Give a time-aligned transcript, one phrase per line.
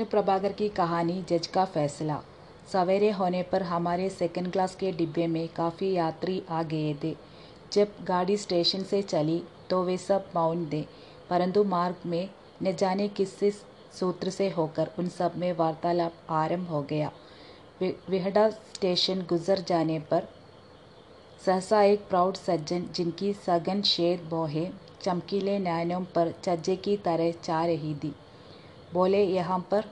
[0.00, 2.18] विष्णु प्रभाकर की कहानी जज का फैसला।
[2.72, 7.14] सवेरे होने पर हमारे सेकंड क्लास के डिब्बे में काफ़ी यात्री आ गए थे।
[7.72, 10.80] जब गाड़ी स्टेशन से चली तो वे सब मौन थे।
[11.30, 12.30] परंतु मार्ग में
[12.62, 13.38] न जाने किस
[13.98, 17.10] सूत्र से होकर उन सब में वार्तालाप आरंभ हो गया।
[17.82, 20.28] विहड़ा स्टेशन गुजर जाने पर
[21.46, 24.68] सहसा एक प्राउड सज्जन, जिनकी सघन शेर बोहे,
[25.02, 28.14] चमकीले नैनों पर चज्जे की तरह चा रही थी।
[28.92, 29.84] बोले, यहाँ पर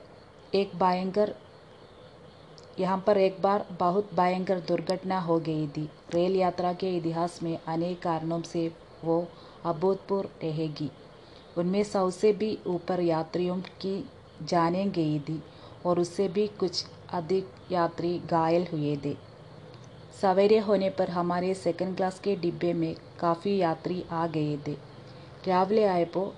[0.54, 1.34] एक भयंकर,
[2.80, 7.58] यहाँ पर एक बार बहुत भयंकर दुर्घटना हो गई थी। रेल यात्रा के इतिहास में
[7.58, 8.70] अनेक कारणों से
[9.04, 9.26] वो
[9.66, 10.90] अभूतपूर्व रहेगी।
[11.58, 14.04] उनमें सौ से भी ऊपर यात्रियों की
[14.42, 15.42] जाने गई थी
[15.86, 19.16] और उससे भी कुछ अधिक यात्री घायल हुए थे।
[20.20, 24.76] सवेरे होने पर हमारे सेकंड क्लास के डिब्बे में काफ़ी यात्री आ गए थे।
[25.46, 26.32] रावले आए पो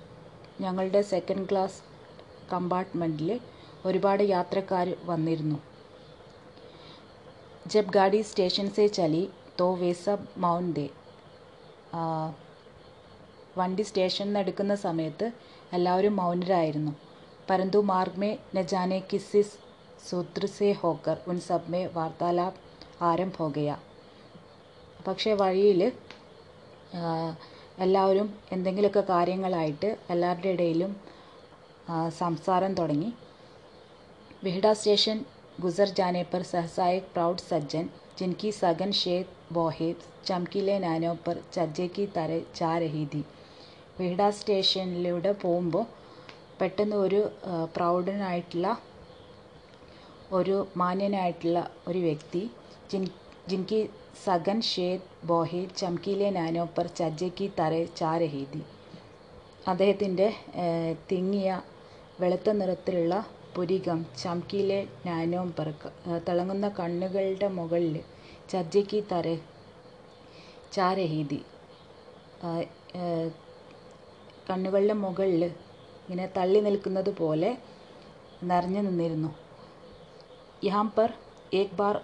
[0.61, 1.83] ഞങ്ങളുടെ सेकंड क्लास
[2.53, 3.31] കമ്പാർട്ട്മെന്റിൽ
[3.89, 5.59] ഒരുപാട് യാത്രക്കാർ വന്നിരുന്നു.
[7.73, 9.23] ജബ് ഗാഡി സ്റ്റേഷൻ സേ ചലി
[9.61, 10.27] തോ വേസ സബ്
[13.61, 15.27] വണ്ടി സ്റ്റേഷനിൽ നിന്ന് എടുക്കുന്ന സമയത്ത്
[15.77, 16.92] എല്ലാവരും മൗനരായിരുന്നു.
[17.48, 19.57] പരന്തു മാർഗ്മേ നജാനെ കിസ്സിസ്
[20.09, 22.59] സൂത്ര സേ ഹോക്കർ ഉൻ സബ്മേ വാർത്താലാപ്
[23.09, 23.70] ആരംഭ ഹോകയ
[25.07, 25.81] പക്ഷേ വഴിയിൽ
[27.85, 30.92] എല്ലാവരും എന്തെങ്കിലുമൊക്കെ കാര്യങ്ങളായിട്ട് എല്ലാവരുടെ ഇടയിലും
[32.17, 33.11] സംസാരം തുടങ്ങി
[34.44, 35.17] വിഹഡ സ്റ്റേഷൻ
[35.59, 37.86] ഗുസർ ജാനെ पर सहसा एक प्राउड सज्जन
[38.17, 39.88] जिनकी सघन शेद बोहे
[40.25, 43.22] चमकीले नानों पर चज्जे की तरह जा रही थी
[44.00, 45.86] വിഹഡ സ്റ്റേഷനിലൂടെ പോകുമ്പോൾ
[46.59, 47.22] പെട്ടെന്ന് ഒരു
[47.75, 48.67] പ്രൗഢനായിട്ടുള്ള
[50.36, 52.42] ഒരു മാന്യനായിട്ടുള്ള ഒരു വ്യക്തി
[52.92, 53.03] जिन
[53.50, 53.80] जिनकी
[54.17, 58.61] सघन शेद ബോഹെ ചംകീലെ നാനോ പർ ചജ്ജയ്ക്ക് തറ ചാ രഹി തി
[59.67, 60.28] അദ്ദേഹത്തിൻ്റെ
[61.09, 61.50] തിങ്ങിയ
[62.20, 63.16] വെളുത്ത നിറത്തിലുള്ള
[63.56, 65.67] പുരികം ചംകീലെ നാനോ പർ
[66.28, 67.95] തിളങ്ങുന്ന കണ്ണുകളുടെ മുകളിൽ
[68.50, 69.28] ചജ്ജയ്ക്ക് തറ
[70.73, 71.39] ചാ രഹി തി
[74.48, 77.52] കണ്ണുകളുടെ മുകളിൽ ഇങ്ങനെ തള്ളി നിൽക്കുന്നത് പോലെ
[78.43, 79.32] നിറഞ്ഞു നിന്നിരുന്നു
[80.64, 81.10] യഹാം പർ
[81.54, 81.95] ഏക് ബാർ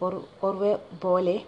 [0.00, 1.38] और और वे बोले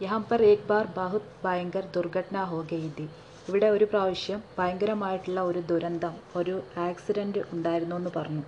[0.00, 3.06] यहाँ पर एक बार बहुत ഭയങ്കര ദുർഘടന ഹോ ഗയി തി
[3.49, 8.43] ഇവിടെ ഒരു പ്രാവശ്യം ഭയങ്കരമായിട്ടുള്ള ഒരു ദുരന്തം ഒരു ആക്സിഡന്റ് ഉണ്ടായിരുന്നു എന്ന് പറഞ്ഞു.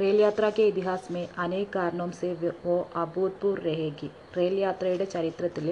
[0.00, 2.28] റെയിൽ യാത്രയ്ക്ക് ഇതിഹാസമേ അനേക് കാരണവും സേ
[2.72, 5.66] ഓ അഭൂത്പൂർ രഹേഗി റെയിൽ യാത്രയുടെ ചരിത്രത്തിൽ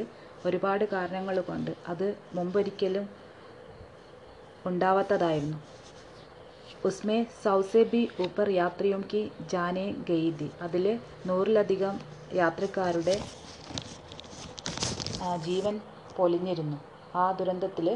[0.48, 3.06] ഒരുപാട് കാരണങ്ങൾ കൊണ്ട് അത് മുമ്പൊരിക്കലും
[4.70, 5.59] ഉണ്ടാവാത്തതായിരുന്നു.
[6.88, 9.22] ഉസ്മേ സൗസേബി ഊപ്പർ യാത്രിയും കി
[9.53, 10.84] ജാനെ ഗെയ്തി അതിൽ
[11.28, 11.94] നൂറിലധികം
[12.42, 13.16] യാത്രക്കാരുടെ
[15.47, 15.75] ജീവൻ
[16.19, 16.78] പൊലിഞ്ഞിരുന്നു.
[17.22, 17.86] ആ ദുരന്തത്തിൽ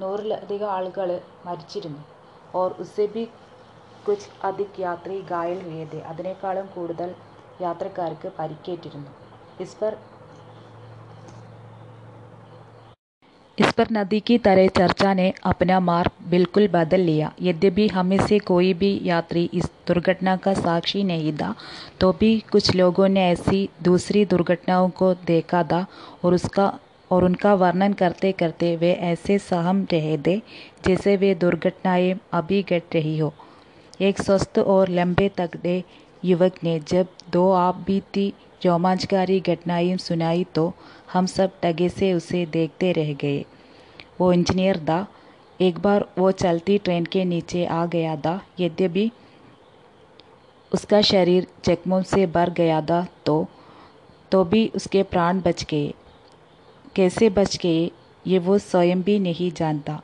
[0.00, 1.08] നൂറിലധികം ആളുകൾ
[1.46, 2.02] മരിച്ചിരുന്നു
[2.54, 3.24] ഓർ ഉസ്സെ ബി
[4.06, 7.10] കുച്ച് അധിക് യാത്രി ഗായൽ ഹുയെ തെ അതിനേക്കാളും കൂടുതൽ
[7.62, 9.10] യാത്രക്കാർക്ക് പരിക്കേറ്റിരുന്നു
[9.60, 9.94] ഇസ് പർ
[13.58, 18.38] इस पर नदी की तरह चर्चा ने अपना मार्ग बिल्कुल बदल लिया यद्यपि हमें से
[18.40, 21.54] कोई भी यात्री इस दुर्घटना का साक्षी नहीं था
[22.00, 25.84] तो भी कुछ लोगों ने ऐसी दूसरी दुर्घटनाओं को देखा था
[26.24, 26.66] और उसका
[27.11, 30.37] और उनका वर्णन करते करते वे ऐसे सहम रहे थे,
[30.85, 33.33] जैसे वे दुर्घटनाएँ अभी घट रही हो।
[34.01, 35.83] एक स्वस्थ और लंबे तगड़े
[36.23, 38.33] युवक ने जब दो आप बीती
[38.65, 40.71] रोमांचकारी घटनाएँ सुनाई तो
[41.13, 43.43] हम सब टगे से उसे देखते रह गए।
[44.19, 45.05] वो इंजीनियर था।
[45.59, 49.09] एक बार वो चलती ट्रेन के नीचे आ गया था। यद्यपि
[50.71, 53.45] उसका शरीर जख्मों से भर गया था तो
[54.31, 55.93] तो भी उसके प्राण बच गए।
[56.95, 57.89] कैसे बच गए,
[58.25, 60.01] ये वो स्वयं भी नहीं जानता।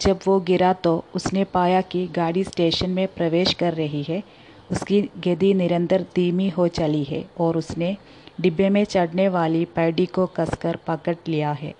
[0.00, 4.22] जब वो गिरा तो उसने पाया कि गाड़ी स्टेशन में प्रवेश कर रही है,
[4.70, 7.96] उसकी गति निरंतर धीमी हो चली है और उसने
[8.40, 11.74] डिब्बे में चढ़ने वाली पैडी को कसकर पकड़ लिया है।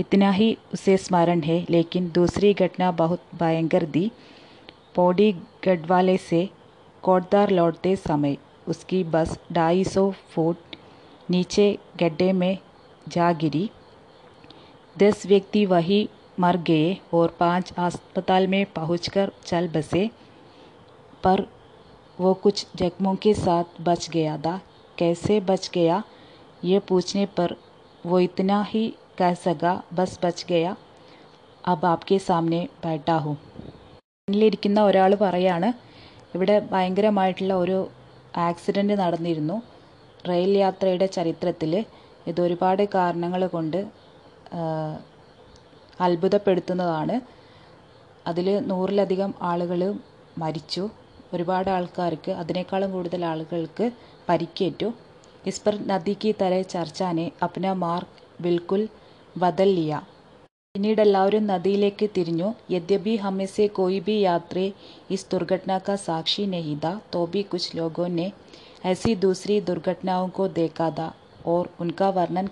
[0.00, 4.10] इतना ही उसे स्मरण है, लेकिन दूसरी घटना बहुत भयंकर दी
[4.94, 5.32] पौड़ी
[5.64, 6.48] गढ़वाले से
[7.02, 8.36] कोटदार लौटते समय
[8.68, 10.76] उसकी बस ढाई सौ फुट
[11.30, 12.58] नीचे गड्ढे में
[13.06, 13.68] जा गिरी।
[14.95, 16.05] दस व्यक्ति वहीं
[16.37, 20.09] मर गए और पांच अस्पताल में पहुंचकर चल बसे
[21.23, 21.45] पर
[22.17, 24.59] वो कुछ जख्मों के साथ बच गया था
[24.97, 26.01] कैसे बच गया
[26.63, 27.55] ये पूछने पर
[28.03, 28.87] वो इतना ही
[29.19, 30.75] कह सका बस बच गया
[31.63, 33.37] अब आपके सामने बैठा हूँ
[34.27, 35.67] മുന്നിലിരിക്കുന്ന ഒരാൾ പറയാണ്
[36.35, 37.77] ഇവിടെ ഭയങ്കരമായിട്ടുള്ള ഒരു
[38.41, 39.57] ആക്സിഡൻറ്റ് നടന്നിരുന്നു
[40.25, 41.73] റെയിൽ യാത്രയുടെ ചരിത്രത്തിൽ
[42.27, 43.79] ഇത് ഒരുപാട് കാരണങ്ങൾ കൊണ്ട്
[46.04, 47.16] അത്ഭുതപ്പെടുത്തുന്നതാണ്.
[48.26, 49.80] അതിൽ നൂറിലധികം ആളുകൾ
[50.38, 50.84] മരിച്ചു.
[51.34, 53.86] ഒരുപാട് ആൾക്കാർക്ക് അതിനേക്കാളും കൂടുതൽ ആളുകൾക്ക്
[54.28, 54.88] പരിക്കേറ്റു.
[55.50, 58.82] ഇസ്പർ നദിക്ക് തരെ ചർച്ചാനെ അപ്ന മാർക്ക് ബിൽക്കുൽ
[59.36, 59.92] ബദൽ ലിയ
[60.74, 62.48] പിന്നീട് എല്ലാവരും നദിയിലേക്ക് തിരിഞ്ഞു.
[62.70, 64.66] യദ്യപി ഹമെസെ കോയിബി യാത്രേ
[65.14, 68.28] ഇസ് ദുർഘടന കാ സാക്ഷി നെഹിത തോബി കുച്ച് ലോഗോ നെ
[68.84, 71.12] ऐसी दूसरी दुर्घटनाओं को देखा था
[71.46, 72.46] और उनका वर्णन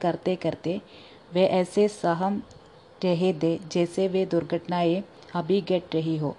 [1.34, 2.34] वे ऐसे सहम
[3.02, 5.02] रहे थे जैसे वे दुर्घटनाएं
[5.36, 6.32] अभी घट रही हो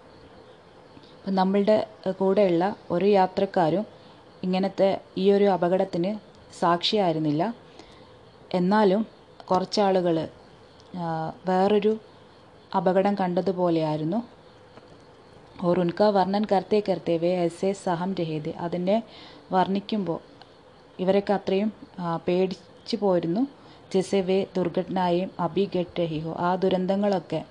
[1.19, 1.77] അപ്പം നമ്മളുടെ
[2.19, 3.85] കൂടെയുള്ള ഒരു യാത്രക്കാരും
[4.43, 4.89] ഇങ്ങനത്തെ
[5.19, 6.11] ഈ ഒരു അപകടത്തിന്
[6.61, 7.45] സാക്ഷിയായിരുന്നില്ല
[8.55, 9.03] എന്നാലും
[9.49, 10.19] കുറച്ചാളുകൾ
[11.49, 11.93] വേറൊരു
[12.73, 14.21] അപകടം കണ്ടതുപോലെയായിരുന്നു
[15.65, 18.97] ഓർ ഉൻക വർണ്ണൻ കർത്തേ കർത്തേ വേ എസ് എ സഹം രഹേത് അതിനെ
[19.53, 20.21] വർണ്ണിക്കുമ്പോൾ
[20.99, 21.73] ഇവരൊക്കെ അത്രയും
[22.27, 23.43] പേടിച്ചു പോയിരുന്നു
[23.94, 27.42] ജെസെ വേ ദുർഘടനായും അഭിഘട്ട് രഹിഹോ ആ ദുരന്തങ്ങളൊക്കെ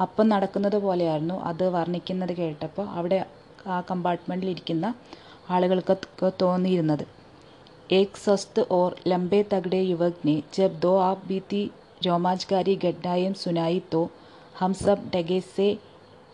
[0.00, 3.18] അപ്പം നടക്കുന്നത് പോലെയായിരുന്നു അത് വർണിക്കുന്നത് കേട്ടപ്പോൾ അവിടെ
[3.66, 4.86] ആ കമ്പാർട്ട്മെന്റിൽ ഇരിക്കുന്ന
[5.50, 7.04] ആളുകൾക്കൊക്കെ തോന്നിയിരുന്നത്.
[7.92, 11.62] ഏക് Swasth or ലംബെ തകടെ യുവഗ്നെ Jab though app ബീത്തി
[12.06, 14.02] രോമാജ്കാരി ഗഡ്ഡായും സുനായി തോ
[14.60, 15.68] ഹംസബ് സബ്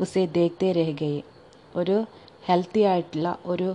[0.00, 1.20] ഉസെ ദേഖ്തേ രഹ്ഗയെ
[1.75, 1.96] ഒരു
[2.49, 3.69] ഹെൽത്തി ആയിട്ടുള്ള ഒരു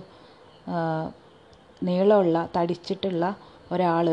[1.82, 3.24] നീളമുള്ള തടിച്ചിട്ടുള്ള
[3.70, 4.06] ഒരാൾ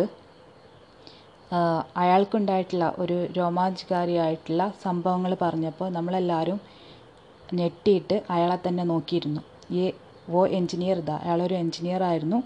[1.96, 6.60] അയാൾക്കുണ്ടായിട്ടുള്ള ഒരു രോമാഞ്ചകാരിയായിട്ടുള്ള സംഭവങ്ങൾ പറഞ്ഞപ്പോൾ നമ്മളെല്ലാവരും
[7.54, 9.42] ഞെട്ടിയിട്ട് അയാളെ തന്നെ നോക്കിയിരുന്നു.
[9.72, 9.92] ഏ
[10.30, 11.18] വോ എൻജിനീയർ ഇതാ.
[11.24, 12.44] അയാളൊരു എൻജിനീയർ ആയിരുന്നു.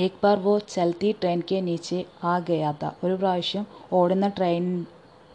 [0.00, 4.86] ഏക് ബാർ വോ ചലത്തി ട്രെയിൻ കെ നീച്ചെ ആ ഗയാത്ത ഒരു പ്രാവശ്യം ഓടുന്ന ട്രെയിൻ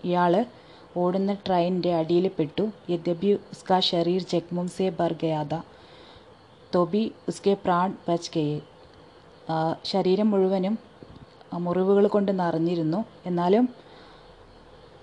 [0.06, 0.46] ഇയാൾ
[0.98, 2.66] ഓടുന്ന ട്രെയിനിന്റെ അടിയിൽ പെട്ടു.
[2.90, 5.54] യദ്യപി ഉസ്കാ ശരീർ ജഗ്മും സെ ബർ ഗയാത
[6.76, 8.60] തൊബി ഉസ്കെ പ്രാൺ ബച്ച് ഗയെ.
[9.86, 10.80] ശരീരം മുഴുവനും
[11.54, 13.06] മുറിവുകൾ കൊണ്ട് നിറഞ്ഞിരുന്നു.
[13.26, 13.70] എന്നാലും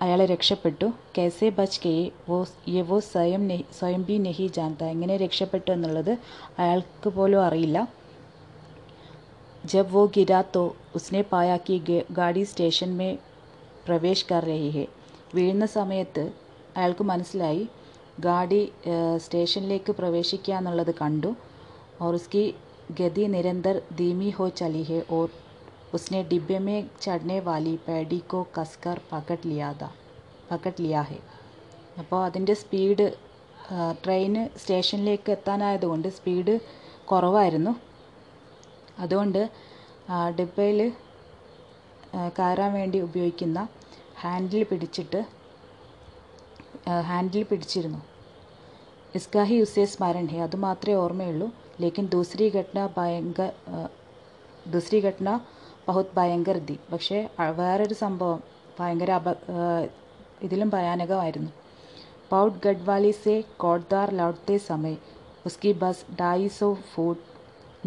[0.01, 0.87] അയാളെ രക്ഷപ്പെട്ടു.
[1.17, 6.17] കേസെ ബച്ച് കെ വോസ് യെ സ്വയം നെഹ് സ്വയം ബി നെഹി ജാൻത എങ്ങനെ രക്ഷപ്പെട്ടു എന്നുള്ളത്
[6.59, 7.77] അയാൾക്ക് പോലും അറിയില്ല.
[9.65, 11.77] ജബ് വോ ഗിരാത്തോ ഉസ്നെ പായാക്കി
[12.11, 13.17] ഗാഡി സ്റ്റേഷൻ മേ
[13.87, 14.87] പ്രവേശ് കർ രഹി
[15.35, 16.31] വീഴുന്ന സമയത്ത്
[16.77, 17.67] അയാൾക്ക് മനസ്സിലായി.
[18.19, 18.71] ഗാഡി
[19.17, 21.35] സ്റ്റേഷനിലേക്ക് പ്രവേശിക്കുക എന്നുള്ളത് കണ്ടു
[22.01, 22.53] ഓർസ്കി
[22.99, 25.29] ഗതി നിരന്തർ ധീമി ഹോ ചലിഹെ ഓർ
[25.94, 29.90] उसने डिब्बे में चढ़ने वाली पैडी को कसकर पकड़ लिया था
[30.50, 31.18] पकड़ लिया है
[31.98, 33.06] അപ്പോൾ അതിൻ്റെ സ്പീഡ്
[34.02, 36.54] ട്രെയിന് സ്റ്റേഷനിലേക്ക് എത്താനായതുകൊണ്ട് സ്പീഡ്
[37.08, 37.72] കുറവായിരുന്നു
[39.00, 39.40] അതുകൊണ്ട്
[40.38, 40.80] ഡിബ്ബയിൽ
[42.38, 43.58] കയറാൻ വേണ്ടി ഉപയോഗിക്കുന്ന
[44.22, 45.20] ഹാൻഡിൽ പിടിച്ചിട്ട്
[47.08, 48.00] ഹാൻഡിൽ പിടിച്ചിരുന്നു
[49.14, 51.46] इसका ही उसे स्मरण है അത് മാത്രമേ ഓർമ്മയുള്ളൂ
[51.80, 53.50] ലേക്കിൻ ദൂസരി ഘട്ടന ഭയങ്കര
[54.66, 55.28] ദൂസരി ഘട്ടന
[55.87, 57.17] ബഹുത് ഭയങ്കർ ദി പക്ഷേ
[57.59, 58.39] വേറൊരു സംഭവം
[58.79, 59.29] ഭയങ്കര അപ
[60.45, 61.51] ഇതിലും ഭയാനകമായിരുന്നു.
[62.31, 64.95] പൗട്ട് ഗഡ്വാലിസെ കോഡ്ദാർ ലൗട്ടെ സമയ.
[65.45, 67.23] ഉസ്കി ബസ് ഡായി ഓഫ് ഫുഡ്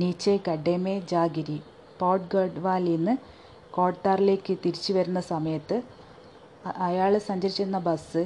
[0.01, 1.59] നീച്ചെ ഗഡേമേ ജാഗിരി
[2.01, 3.15] പൗഡ് ഗഡ്വാലിൽ നിന്ന്
[3.77, 5.77] കോഡ്ദാറിലേക്ക് തിരിച്ചു വരുന്ന സമയത്ത്
[6.89, 8.23] അയാൾ സഞ്ചരിച്ചിരുന്ന ബസ്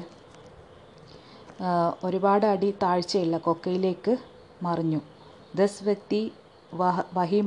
[2.06, 4.12] ഒരുപാട് അടി താഴ്ചയുള്ള കൊക്കയിലേക്ക്
[4.62, 5.00] മറിഞ്ഞു.
[5.58, 6.20] ദസ് വ്യക്തി
[6.78, 7.40] വഹ വഹി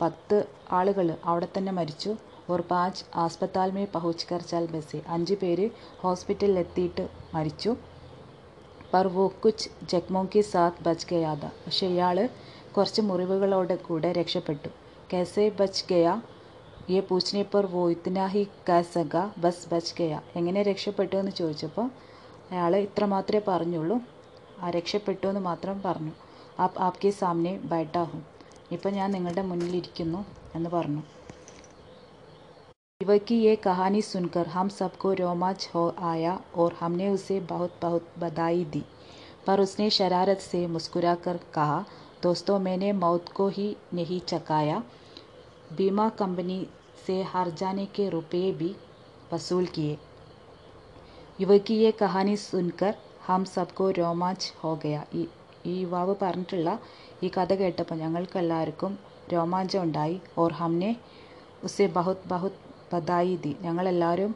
[0.00, 0.38] പത്ത്
[0.72, 2.10] ആളുകൾ അവിടെ തന്നെ മരിച്ചു.
[2.50, 5.70] ഓർ പാഞ്ച് ആസ്പത്താൽ മേ പഹുച്ച് കർ ചാൽ ബസെ അഞ്ച് പേര്
[6.02, 7.76] ഹോസ്പിറ്റലിലെത്തിയിട്ട് മരിച്ചു.
[8.92, 12.28] പർ വോ കുച്ച് ജഗ്മോങ്കി സാത്ത് ബച്ച് ഗയാത പക്ഷെ ഇയാൾ
[12.76, 14.68] കുറച്ച് മുറിവുകളോടെ കൂടെ രക്ഷപ്പെട്ടു.
[15.12, 16.06] കെസെ ബച്ച് ഗയ
[16.90, 21.90] ഈ പൂച്ചിനെ പർ വോ ഇത്തനാഹി കസക ബസ് ബച്ച് ഗയ എങ്ങനെ രക്ഷപ്പെട്ടു എന്ന് ചോദിച്ചപ്പോൾ
[22.50, 23.98] അയാൾ ഇത്ര മാത്രമേ പറഞ്ഞുള്ളൂ.
[24.62, 26.12] ആ രക്ഷപ്പെട്ടു എന്ന് മാത്രം പറഞ്ഞു.
[26.60, 28.37] ആപ് ആപ്കെ സാമനെ ബൈട്ടാ ഹും.
[28.71, 30.21] ഇപ്പം ഞാൻ നിങ്ങളുടെ മുന്നിലിരിക്കുന്നു
[30.55, 31.03] എന്ന് പറഞ്ഞു
[33.01, 38.05] युवक की ये कहानी सुनकर हम सबको रोमांच हो आया और हमने उसे बहुत बहुत
[38.19, 38.83] बधाई दी
[39.45, 41.79] पर उसने शरारत से मुस्कुराकर कहा
[42.23, 44.77] दोस्तों मैंने मौत को ही नहीं चकाया
[45.73, 46.59] बीमा कंपनी
[47.03, 48.71] से हार जाने के रुपए भी
[49.33, 49.97] वसूल किए
[51.39, 52.93] युवक की ये कहानी सुनकर
[53.27, 55.21] हम सबको രോമാഞ്ച് ഹോ ഗയ ഈ
[55.65, 56.69] ഈ യുവാവ് പറഞ്ഞിട്ടുള്ള
[57.24, 58.92] ഈ കഥ കേട്ടപ്പോൾ ഞങ്ങൾക്കെല്ലാവർക്കും
[59.32, 60.90] രോമാഞ്ചം ഉണ്ടായി ഓർ ഹംനെ
[61.64, 62.60] ഉസെ ബഹുത് ബഹുത്
[62.92, 64.32] ബദായി ദി ഞങ്ങളെല്ലാവരും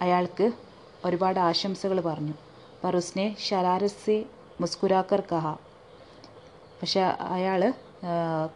[0.00, 0.46] അയാൾക്ക്
[1.04, 2.34] ഒരുപാട് ആശംസകൾ പറഞ്ഞു.
[2.84, 4.16] പറുസ്നെ ഉസ്നെ
[4.60, 5.46] മുസ്കുരാക്കർ കഹ.
[6.80, 7.00] പക്ഷെ
[7.36, 7.62] അയാൾ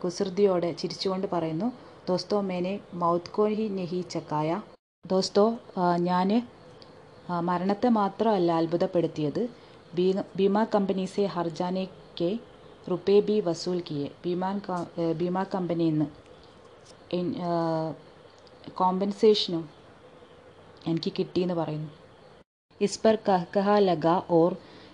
[0.03, 1.69] കുസൃതിയോടെ ചിരിച്ചുകൊണ്ട് പറയുന്നു
[2.09, 4.51] ദോസ്തോ മേനെ മൗത്കോ കോഹി നെഹി ചക്കായ.
[5.05, 5.45] ദോസ്തോ
[6.09, 6.31] ഞാൻ
[7.49, 9.43] മരണത്തെ മാത്രമല്ല അത്ഭുതപ്പെടുത്തിയത്.
[10.39, 11.85] ഭീമ കമ്പനീസെ ഹർജാനെ
[12.21, 12.31] കെ
[12.92, 14.58] റുപ്പേ ബി വസൂൽ കിയെ ബീമാൻ
[15.20, 16.08] ബീമാ കമ്പനിയിൽ നിന്ന്
[18.78, 19.64] കോമ്പൻസേഷനും
[20.88, 21.92] എനിക്ക് കിട്ടിയെന്ന് പറയുന്നു
[22.82, 24.52] ഇസ് പർ കഹ കഹ ലഗ ഓർ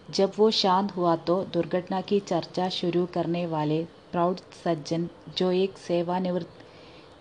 [0.09, 5.07] जब वो शांत हुआ तो दुर्घटना की चर्चा शुरू करने वाले प्रौढ़ सज्जन
[5.38, 6.63] जो एक सेवानिवृत्त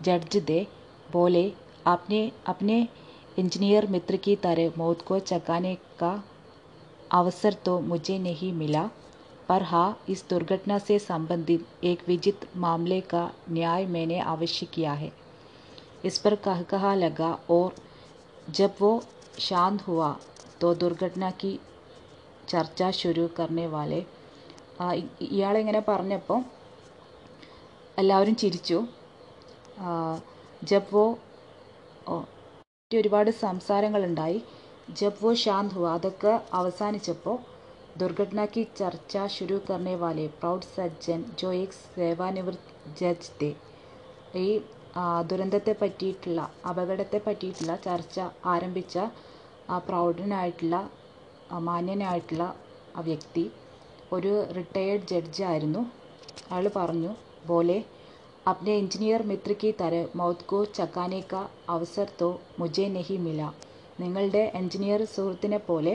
[0.02, 0.60] जज थे
[1.08, 1.44] बोले
[1.86, 2.78] आपने अपने
[3.38, 6.12] इंजीनियर मित्र की तरह मौत को चकाने का
[7.12, 8.88] अवसर तो मुझे नहीं मिला
[9.48, 15.12] पर हाँ इस दुर्घटना से संबंधित एक विचित्र मामले का न्याय मैंने अवश्य किया है
[16.04, 17.74] इस पर कह कहा लगा और
[18.50, 18.92] जब वो
[19.40, 20.16] शांत हुआ
[20.60, 21.58] तो दुर्घटना की
[22.48, 24.00] ചർച്ച ശുരു കർണേ വാലെ
[25.30, 26.40] ഇയാളിങ്ങനെ പറഞ്ഞപ്പോൾ
[27.98, 28.78] എല്ലാവരും ചിരിച്ചു
[30.62, 31.04] ജബ് വോ
[32.90, 34.38] ഒരുപാട് സംസാരങ്ങളുണ്ടായി
[35.00, 37.36] ജബ് വോ ശാന്ത് ഹുവ അതൊക്കെ അവസാനിച്ചപ്പോൾ
[37.96, 43.50] ദുർഘടനയ്ക്ക് ചർച്ച ശുരു കർണേ വാലെ പ്രൗഡ് സജ്ജൻ ജോ എക് സേവാനിവൃത്ത് ജഡ്ജ് തേ
[44.38, 44.48] ഈ
[45.26, 48.98] ദുരന്തത്തെ പറ്റിയിട്ടുള്ള അപകടത്തെ പറ്റിയിട്ടുള്ള ചർച്ച ആരംഭിച്ച
[49.70, 50.76] ആ പ്രൗഢനായിട്ടുള്ള
[51.66, 52.44] മാന്യനായിട്ടുള്ള
[52.96, 53.44] ആ വ്യക്തി
[54.12, 55.82] ഒരു റിട്ടയേർഡ് ജഡ്ജായിരുന്നു
[56.46, 57.12] അയാൾ പറഞ്ഞു
[57.44, 57.78] ബോലെ
[58.46, 63.48] अपने इंजीनियर मित्र की तरह मौत को चकाने का അവസർ तो मुझे नहीं मिला
[64.00, 65.92] നിങ്ങളുടെ എഞ്ചിനീയർ സുഹൃത്തിനെ പോലെ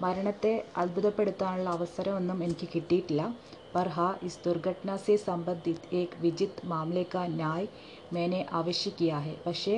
[0.00, 3.22] മരണത്തെ അത്ഭുതപ്പെടുത്താനുള്ള അവസരമൊന്നും എനിക്ക് കിട്ടിയിട്ടില്ല
[3.68, 7.66] पर हाँ इस दुर्घटना से संबंधित एक विचित्र मामले का न्याय
[8.12, 9.74] मैंने अवश्य किया है പക്ഷേ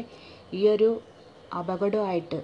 [0.54, 0.90] ഈ ഒരു
[1.54, 2.38] അപകടമായിട്ട്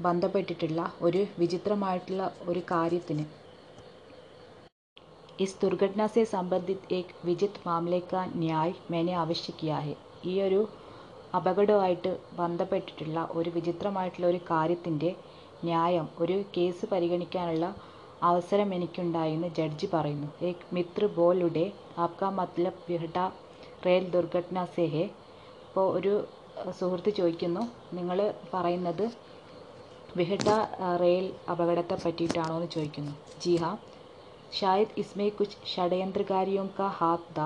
[0.00, 3.26] ബന്ധപ്പെട്ടിട്ടുള്ള ഒരു വിചിത്രമായിട്ടുള്ള ഒരു കാര്യത്തിന്
[5.38, 9.94] इस दुर्घटना से संबंधित एक विचित्र मामले का न्याय मैंने अवश्य किया है
[10.26, 10.60] ഈ ഒരു
[11.33, 15.09] അപകടവുമായിട്ട് ബന്ധപ്പെട്ടിട്ടുള്ള ഒരു വിചിത്രമായിട്ടുള്ള ഒരു കാര്യത്തിന്റെ
[15.63, 17.65] ന്യായം ഒരു കേസ് പരിഗണിക്കാനുള്ള
[18.21, 20.29] അവസരം എനിക്കുണ്ടായെന്ന് ജഡ്ജി പറയുന്നു.
[20.47, 21.65] ഏക് മിത്ര ബോലുടെ
[21.97, 23.17] ആപ്കാ മത്ലബ് ബിഹ്ഡ
[23.85, 25.05] റെയിൽ ദുർഘടന സെഹെ.
[25.65, 26.13] ഇപ്പോൾ ഒരു
[26.79, 28.17] സുഹൃത്ത് ചോദിക്കുന്നു നിങ്ങൾ
[28.53, 29.05] പറയുന്നത്
[30.15, 30.47] ബിഹട്ട
[31.01, 33.13] റെയിൽ അപകടത്തെ പറ്റിയിട്ടാണോ എന്ന് ചോദിക്കുന്നു.
[33.43, 33.63] ജിഹ
[34.51, 37.41] ഷായദ് ഇസ്മേ കുച്ച് ഷഡയന്ത്രകാരിയോം കാ ഹാത്ത ദ.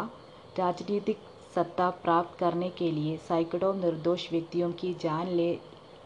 [0.55, 5.50] രാജനീതിക് सत्ता प्राप्त करने के लिए सैकड़ों निर्दोष व्यक्तियों की जान ले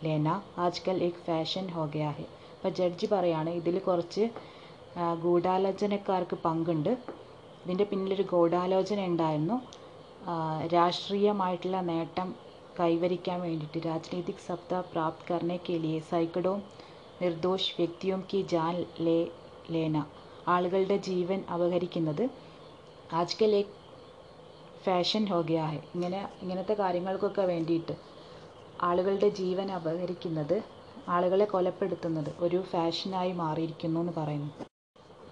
[0.03, 4.25] लेना आजकल एक फैशन हो गया है അപ്പോൾ ജഡ്ജി പറയാണ് ഇതിൽ കുറച്ച്
[5.23, 6.91] ഗൂഢാലോചനക്കാർക്ക് പങ്കുണ്ട്
[7.63, 9.57] ഇതിൻ്റെ പിന്നിലൊരു ഗൂഢാലോചന ഉണ്ടായിരുന്നു
[10.75, 12.29] രാഷ്ട്രീയമായിട്ടുള്ള നേട്ടം
[12.79, 16.55] കൈവരിക്കാൻ വേണ്ടിയിട്ട് രാജനീതിക് സത്ത പ്രാപ്ത് കർണെ കെ ലിയെ സൈക്കഡോ
[17.23, 19.19] നിർദോഷ് വ്യക്തിയും കി ജാൻ ലേ
[19.71, 20.05] ലേന
[20.49, 22.25] ആളുകളുടെ ജീവൻ അപഹരിക്കുന്നത്
[23.15, 23.75] ആജ്കൽ ഏക്
[24.87, 27.95] ഫാഷൻ ഹോ ഗയാ ഹെ ഇങ്ങനെ ഇങ്ങനത്തെ കാര്യങ്ങൾക്കൊക്കെ വേണ്ടിയിട്ട്
[28.83, 30.57] ആളുകളുടെ ജീവൻ അപഹരിക്കുന്നത്
[31.09, 34.53] ആളുകളെ കൊലപ്പെടുത്തുന്നത് ഒരു ഫാഷനായി മാറിയിരിക്കുന്നു എന്ന് പറയുന്നു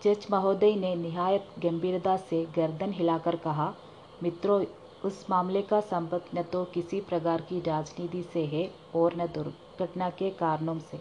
[0.03, 3.67] जज महोदय ने निहायत गंभीरता से गर्दन हिलाकर कहा
[4.23, 4.57] मित्रों
[5.05, 8.63] उस मामले का संबंध न तो किसी प्रकार की राजनीति से है
[8.95, 11.01] और न दुर्घटना के कारणों से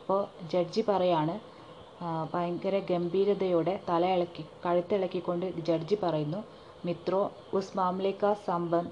[0.00, 0.20] അപ്പോൾ
[0.50, 1.32] ജഡ്ജി പറയാണ്
[2.32, 6.40] ഭയങ്കര ഗംഭീരതയോടെ തല ഇളക്കി കഴുത്തിളക്കിക്കൊണ്ട് ജഡ്ജി പറയുന്നു
[6.83, 7.21] മിത്രോ
[7.53, 8.91] उस मामले का संबंध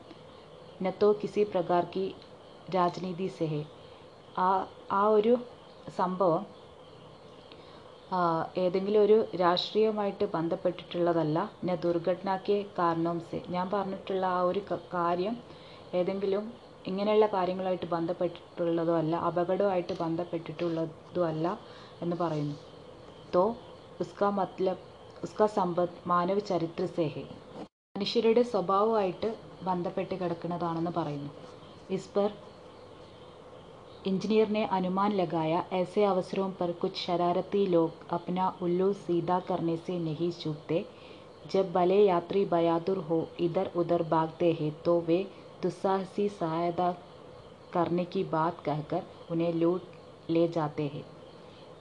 [0.79, 2.03] न तो किसी प्रकार की
[2.67, 3.62] രാജനീതി से है।
[4.39, 4.50] ആ
[4.91, 5.34] ആ ഒരു
[5.98, 6.43] സംഭവം
[8.58, 14.62] ഏതെങ്കിലും ഒരു രാഷ്ട്രീയമായിട്ട് ബന്ധപ്പെട്ടിട്ടുള്ളതല്ല ഞാൻ ദുർഘടനയ്ക്ക് കാരണവും സെ ഞാൻ പറഞ്ഞിട്ടുള്ള ആ ഒരു
[14.93, 15.36] കാര്യം
[15.93, 16.46] ഏതെങ്കിലും
[16.86, 21.48] ഇങ്ങനെയുള്ള കാര്യങ്ങളായിട്ട് ബന്ധപ്പെട്ടിട്ടുള്ളതോ അല്ല അപകടവുമായിട്ട് ബന്ധപ്പെട്ടിട്ടുള്ളതും അല്ല
[22.01, 22.58] എന്ന് പറയുന്നു.
[23.34, 23.43] തോ
[24.00, 24.84] ഉസ്കാ മത്ലബ്
[25.24, 27.24] ഉസ്കാ സമ്പത്ത് മാനവ ചരിത്ര സേഹെ
[27.99, 29.28] മനുഷ്യരുടെ സ്വഭാവമായിട്ട്
[29.66, 31.30] ബന്ധപ്പെട്ട് കിടക്കുന്നതാണെന്ന് പറയുന്നു
[31.90, 32.30] ഇസ് पर
[34.04, 39.99] इंजीनियर ने अनुमान लगाया ऐसे अवसरों पर कुछ शरारती लोग अपना उल्लू सीधा करने से
[40.00, 40.78] नहीं चूकते
[41.52, 45.18] जब भले यात्री बहादुर हो इधर उधर भागते हैं तो वे
[45.62, 46.90] दुस्साहसी सहायता
[47.75, 51.04] करने की बात कहकर उन्हें लूट ले जाते हैं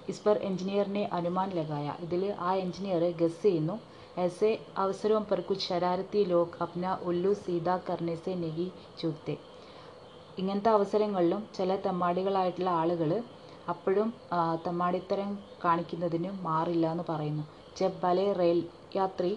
[0.10, 3.76] इस पर इंजीनियर ने अनुमान लगाया ഇതിൽ ആ എഞ്ചിനീയർ ഗസ് ചെയ്യുന്നു
[4.18, 9.38] ऐसे अवसरों पर कुछ शरारती लोग अपना उल्लू सीधा करने से नहीं चूकते
[10.38, 13.10] ഇങ്ങനത്തെ അവസരങ്ങളിലും ചില തെമ്മാടികളായിട്ടുള്ള ആളുകൾ
[13.70, 14.08] അപ്പോഴും
[14.66, 15.30] തെമ്മാടിത്തരം
[15.64, 17.44] കാണിക്കുന്നതിന് മാറില്ല എന്ന് പറയുന്നു
[17.80, 18.62] ജബ് ഭലെ റെയിൽ
[18.96, 19.32] യാത്രി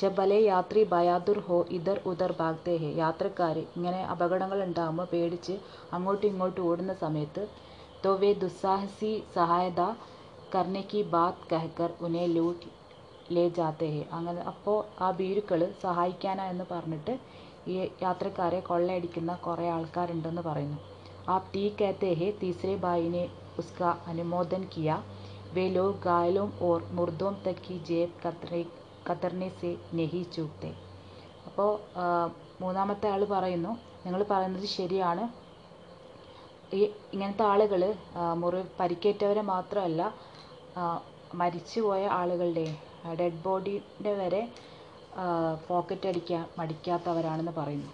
[0.00, 5.56] ജബ് ഭലെ യാത്രി ബയാദുർ ഹോ ഇധർ ഉധർ ഭാഗ്തേ ഹെ യാത്രക്കാർ ഇങ്ങനെ അപകടങ്ങൾ ഉണ്ടാകുമ്പോൾ പേടിച്ച്
[5.96, 7.44] അങ്ങോട്ടും ഇങ്ങോട്ടും ഓടുന്ന സമയത്ത്
[8.04, 9.80] तो वे दुस्साहसी സഹായത
[10.52, 12.64] करने की बात कहकर उन्हें लूट
[13.35, 17.13] ലേ ജാത്തേ ഹേ അങ്ങനെ അപ്പോൾ ആ ഭീരുക്കൾ സഹായിക്കാനാ എന്ന് പറഞ്ഞിട്ട്
[17.71, 20.77] ഈ യാത്രക്കാരെ കൊള്ളയടിക്കുന്ന കുറേ ആൾക്കാരുണ്ടെന്ന് പറയുന്നു.
[21.31, 23.23] ആ ടീ കേത്തേ ഹേ തീസരെ ബായിനെ
[23.61, 23.81] ഉസ്ക
[24.11, 24.89] അനുമോദൻ കിയ.
[25.55, 28.63] വേ ലോ ഗായലും ഓർ മുർദോം തക്കി ജേബ് കത്തറി
[29.09, 30.71] കത്രനെ സെ നെഹി ചൂക്തേ.
[31.47, 31.69] അപ്പോൾ
[32.61, 33.73] മൂന്നാമത്തെ ആൾ പറയുന്നു
[34.05, 35.23] നിങ്ങൾ പറയുന്നത് ശരിയാണ്.
[36.77, 36.81] ഈ
[37.13, 37.81] ഇങ്ങനത്തെ ആളുകൾ
[38.41, 40.01] മുറി പരിക്കേറ്റവരെ മാത്രമല്ല
[41.41, 42.65] മരിച്ചുപോയ ആളുകളുടെ
[43.18, 44.42] ഡെഡ് ബോഡീൻ്റെ വരെ
[45.68, 47.90] പോക്കറ്റ് അടിക്കാൻ മടിക്കാത്തവരാണെന്ന് പറയുന്നു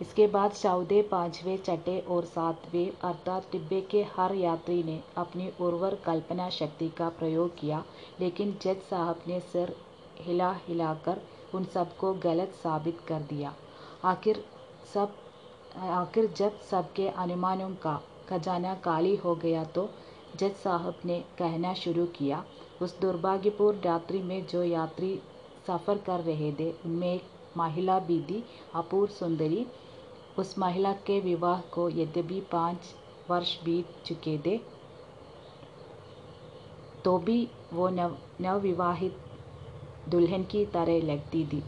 [0.00, 5.94] इसके बाद चौथे पाँचवें छठे और सातवें अर्थात डिब्बे के हर यात्री ने अपनी उर्वर
[6.04, 7.82] कल्पना शक्ति का प्रयोग किया
[8.20, 9.72] लेकिन जज साहब ने सिर
[10.20, 11.20] हिला हिलाकर
[11.54, 13.52] उन सबको गलत साबित कर दिया
[14.04, 14.42] आखिर
[14.94, 15.16] सब
[15.94, 19.88] आखिर जब सबके अनुमानों का खजाना काली हो गया तो
[20.36, 22.44] जज साहब ने कहना शुरू किया
[22.83, 25.15] उस दुर्भाग्यपूर्ण रात्रि में जो यात्री
[25.67, 27.23] सफ़र कर रहे थे, उनमें एक
[27.57, 28.43] महिला भी थी,
[28.75, 29.65] अपूर्व सुंदरी।
[30.39, 32.93] उस महिला के विवाह को यद्यपि पाँच
[33.29, 34.57] वर्ष बीत चुके थे
[37.05, 39.17] तो भी वो नव, नवविवाहित
[40.09, 41.63] दुल्हन की तरह लगती थी।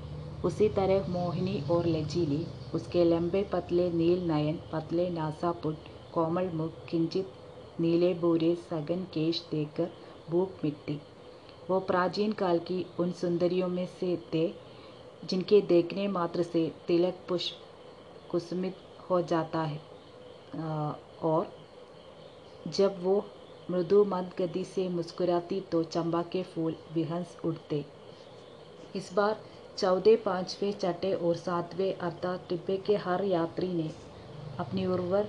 [0.46, 2.46] उसी तरह मोहिनी और लचीली,
[2.76, 5.76] उसके लंबे पतले नील नयन, पतले नासापुट,
[6.14, 7.32] कोमल मुख, किंचित
[7.80, 9.90] नीले भूरे सघन केश देखकर
[10.30, 11.00] भूख मिट्टी
[11.70, 14.48] वो प्राचीन काल की उन सुंदरियों में से थे,
[15.24, 18.76] जिनके देखने मात्र से तिलक पुष्प कुसुमित
[19.10, 19.80] हो जाता है।
[21.24, 21.54] और
[22.68, 23.24] जब वो
[23.72, 27.84] मृदु मंद गति से मुस्कुराती तो चंबा के फूल विहंस उठते
[28.96, 29.38] इस बार
[29.78, 33.90] चौदह पाँचवें चटे और सातवें अर्थात टिब्बे के हर यात्री ने
[34.60, 35.28] अपनी उर्वर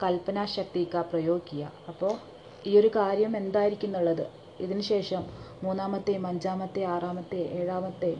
[0.00, 2.18] कल्पना शक्ति का प्रयोग किया। अपो
[2.66, 4.26] ഈ ഒരു കാര്യം എന്തായിരിക്കും എന്നുള്ളത്
[4.60, 5.22] ഇതിനുശേഷം
[5.62, 8.16] മൂന്നാമത്തെയും അഞ്ചാമത്തെ ആറാമത്തെ ഏഴാമത്തെ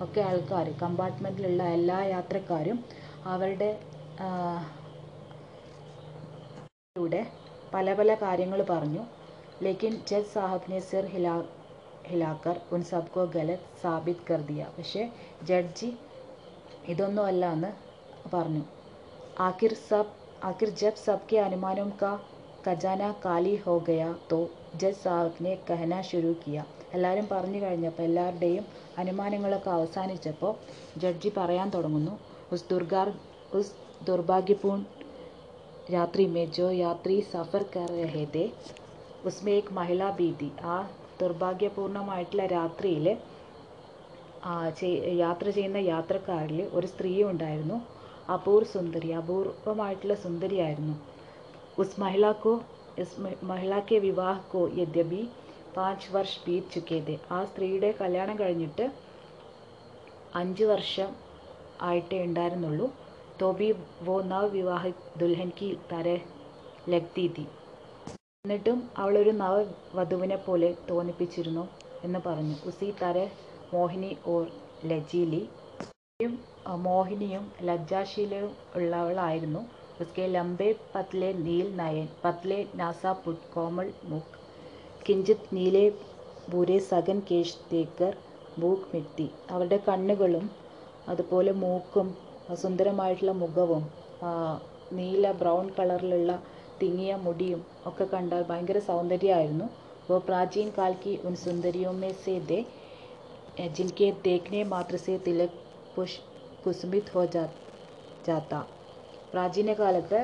[0.00, 2.84] ഒക്കെ ആൾക്കാർ കമ്പാർട്ട്മെന്റിലുള്ള എല്ലാ യാത്രക്കാരും
[3.24, 3.70] അവരുടെ
[6.96, 7.26] ൂടെ
[7.74, 9.04] പല പല കാര്യങ്ങൾ പറഞ്ഞു.
[9.62, 11.44] ലേക്കിൻ ജജ് സാഹബ് നെ സിർ ഹിലാ
[12.06, 15.02] ഹിലാക്കർ ഉൻ സബ്കോ ഗലത് സാബിത് കർദിയ പക്ഷേ
[15.42, 15.98] ജഡ്ജി
[16.86, 17.70] ഇതൊന്നും അല്ല എന്ന്
[18.34, 18.62] പറഞ്ഞു.
[19.38, 20.14] ആഖിർ സബ്
[20.44, 22.12] ആഖിർ ജബ് സബ്കെ അനുമാനം കാ
[22.64, 24.38] ഖജാനാ കാലി ഹോ ഗയാ തോ
[24.80, 26.56] ജജ് സാഹബ് നെ കഹന ശുരു കിയ.
[26.96, 28.64] എല്ലാവരും പറഞ്ഞു കഴിഞ്ഞപ്പോൾ എല്ലാവരുടെയും
[28.96, 30.52] അനുമാനങ്ങളൊക്കെ അവസാനിച്ചപ്പോൾ
[31.02, 32.14] ജഡ്ജി പറയാൻ തുടങ്ങുന്നു
[32.52, 33.08] ഉസ് ദുർഗാർ
[33.52, 34.80] ഉസ് ദുർഭാഗ്യപൂൺ
[35.86, 37.90] രാത്രി മേ ജോ യാത്രി സഫർ കർ
[39.24, 40.50] ഉസ്മേ ഏക് മഹിളാ ഭീതി.
[40.72, 40.76] ആ
[41.20, 43.06] ദുർഭാഗ്യപൂർണമായിട്ടുള്ള രാത്രിയിൽ
[45.24, 47.76] യാത്ര ചെയ്യുന്ന യാത്രക്കാരിൽ ഒരു സ്ത്രീ ഉണ്ടായിരുന്നു.
[48.28, 50.94] അപൂർ സുന്ദരി അപൂർവമായിട്ടുള്ള സുന്ദരിയായിരുന്നു.
[51.78, 51.96] ഉസ്
[53.50, 55.22] महिला के विवाह को यद्यपि
[55.76, 58.84] പാഞ്ച് വർഷ് ബീത് ചുക്കേതെ ആ സ്ത്രീയുടെ കല്യാണം കഴിഞ്ഞിട്ട്
[60.34, 61.08] അഞ്ച് വർഷം
[61.88, 62.86] ആയിട്ടേ ഉണ്ടായിരുന്നുള്ളൂ.
[63.40, 63.68] തോബി
[64.08, 64.82] വോ നവ് വിവാഹ
[65.20, 66.06] ദുൽഹൻ കി തര
[66.92, 67.26] ലഗ്തി
[68.44, 71.64] എന്നിട്ടും അവളൊരു നവവധുവിനെ പോലെ തോന്നിപ്പിച്ചിരുന്നു
[72.04, 72.56] എന്ന് പറഞ്ഞു.
[72.70, 73.26] ഉസി തരെ
[73.74, 74.44] മോഹിനി ഓർ
[74.84, 75.42] ലജീലി.
[76.88, 79.62] മോഹിനിയും ലജ്ജാശീലവും ഉള്ളവളായിരുന്നു.
[80.01, 84.37] ഉസ്കെ ലംബെ പത്ലെ നീൽ നയൻ പത്ലെ നാസാപുട്ട് കോമൾ മുഖ്
[85.05, 85.85] കിഞ്ചിത് നീലെ
[86.49, 88.13] ബൂരെ സഗൻ കേശ് തേക്കർ
[88.59, 90.45] മൂക്ക് മിട്ടി അവരുടെ കണ്ണുകളും
[91.07, 92.07] അതുപോലെ മൂക്കും
[92.61, 93.83] സുന്ദരമായിട്ടുള്ള മുഖവും
[94.91, 96.31] നീല ബ്രൗൺ കളറിലുള്ള
[96.81, 99.67] തിങ്ങിയ മുടിയും ഒക്കെ കണ്ടാൽ ഭയങ്കര സൗന്ദര്യമായിരുന്നു
[100.09, 105.51] वो प्राचीन काल की उन सुंदरियों में से थे जिनके देखने मात्र से तिलक
[105.93, 106.19] പുഷ്
[106.63, 107.43] കുസുമിത് ഹോ ജാ
[108.25, 108.53] ജാത്ത
[109.34, 110.18] പ്രാചീന കാലത്ത്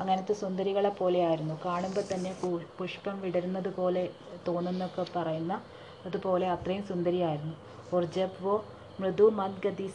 [0.00, 1.54] അങ്ങനത്തെ സുന്ദരികളെ പോലെയായിരുന്നു.
[1.66, 2.32] കാണുമ്പോൾ തന്നെ
[2.78, 4.02] പുഷ്പം വിടരുന്നത് പോലെ
[4.48, 5.52] തോന്നുന്നൊക്കെ പറയുന്ന
[6.06, 7.54] അതുപോലെ അത്രയും സുന്ദരിയായിരുന്നു.
[7.94, 8.54] ഓർ ജബ്
[9.00, 9.86] മൃദു മത് ഗതി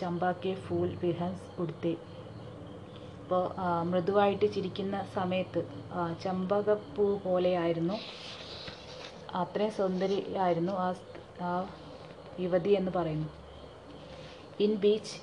[0.00, 1.44] ചമ്പാക്കെ ഫൂൽ വിഹൻസ്
[3.22, 3.42] അപ്പോൾ
[3.90, 5.60] മൃദുവായിട്ട് ചിരിക്കുന്ന സമയത്ത്
[6.24, 7.98] ചമ്പകപ്പൂ പോലെയായിരുന്നു.
[9.42, 10.72] അത്രയും സുന്ദരിയായിരുന്നു
[11.48, 11.50] ആ
[12.44, 13.30] യുവതി എന്ന് പറയുന്നു.
[14.66, 15.14] ഇൻ ബീച്ച്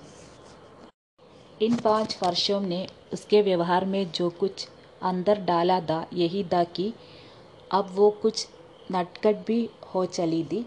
[1.62, 4.68] इन पाँच वर्षों ने उसके व्यवहार में जो कुछ
[5.02, 6.94] अंदर डाला था यही था कि
[7.72, 8.48] अब वो कुछ
[8.92, 10.66] नटखट भी हो चली थी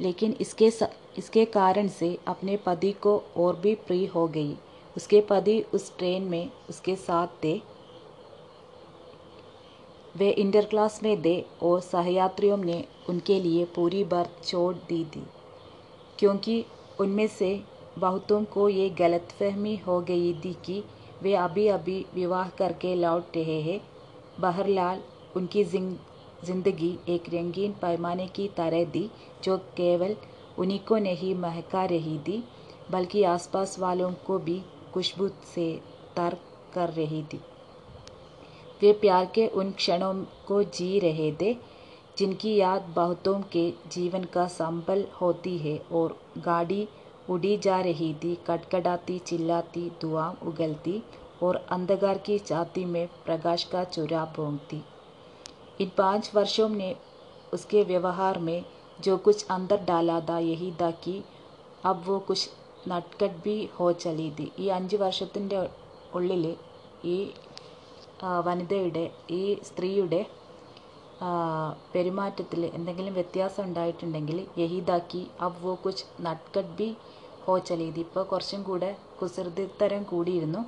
[0.00, 0.82] लेकिन इसके स,
[1.18, 4.56] इसके कारण से अपने पति को और भी प्रिय हो गई।
[4.96, 7.60] उसके पति उस ट्रेन में उसके साथ थे।
[10.16, 15.26] वे इंटर क्लास में थे और सहयात्रियों ने उनके लिए पूरी बर्थ छोड़ दी थी
[16.18, 16.64] क्योंकि
[17.00, 17.60] उनमें से
[17.98, 20.82] बहुतों को ये गलतफहमी हो गई थी कि
[21.22, 23.80] वे अभी अभी विवाह करके लौट रहे हैं।
[24.40, 25.02] बहरलाल
[25.36, 29.10] उनकी ज़िंदगी एक रंगीन पैमाने की तरह थी,
[29.44, 30.16] जो केवल
[30.58, 32.42] उन्हीं को नहीं महका रही थी,
[32.90, 34.60] बल्कि आसपास वालों को भी
[34.94, 35.70] खुशबू से
[36.16, 36.36] तर
[36.74, 37.40] कर रही थी।
[38.82, 40.14] वे प्यार के उन क्षणों
[40.46, 41.56] को जी रहे थे,
[42.18, 46.86] जिनकी याद बहुतों के जीवन का संबल होती है और गाड़ी
[47.29, 51.01] उड़ी जा रही थी कटकटाती चिल्लाती धुआं उगलती
[51.43, 54.81] और अंधकार की छाती में प्रकाश का चूरा भोंकती
[55.79, 56.95] इन पाँच वर्षों ने
[57.53, 58.59] उसके व्यवहार में
[58.99, 61.21] जो कुछ अंदर डाला था यही था कि
[61.85, 62.47] अब वो कुछ
[62.87, 65.57] നട്ട്കട്ട് ബി ഹോ ചലി തി ഈ അഞ്ച് വർഷത്തിൻ്റെ
[66.13, 66.43] ഉള്ളിൽ
[67.05, 67.15] ഈ
[68.23, 70.19] ആ, വനിതയുടെ ഈ സ്ത്രീയുടെ
[71.93, 76.89] പെരുമാറ്റത്തിൽ എന്തെങ്കിലും വ്യത്യാസം ഉണ്ടായിട്ടുണ്ടെങ്കിൽ യഹീദാക്കി അബ് വോ കുച്ച് നട്ട്കട്ട് ബി
[77.46, 80.60] ഹോ ചലീത് ഇപ്പോൾ കുറച്ചും കൂടെ കുസൃതിത്തരം കൂടിയിരുന്നു.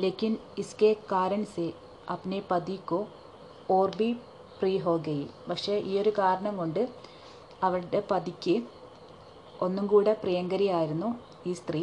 [0.00, 1.66] ലെക്കിൻ ഇസ്കെ കാരൻ സെ
[2.10, 2.98] അപ്നെ പതി കോ
[3.70, 4.10] ഓർ ബി
[4.60, 5.26] പ്രീ ഹോ ഗയി.
[5.48, 6.82] പക്ഷേ ഈ ഒരു കാരണം കൊണ്ട്
[7.62, 8.56] അവളുടെ പതിക്ക്
[9.60, 11.08] ഒന്നും കൂടെ പ്രിയങ്കരിയായിരുന്നു
[11.46, 11.82] ഈ സ്ത്രീ.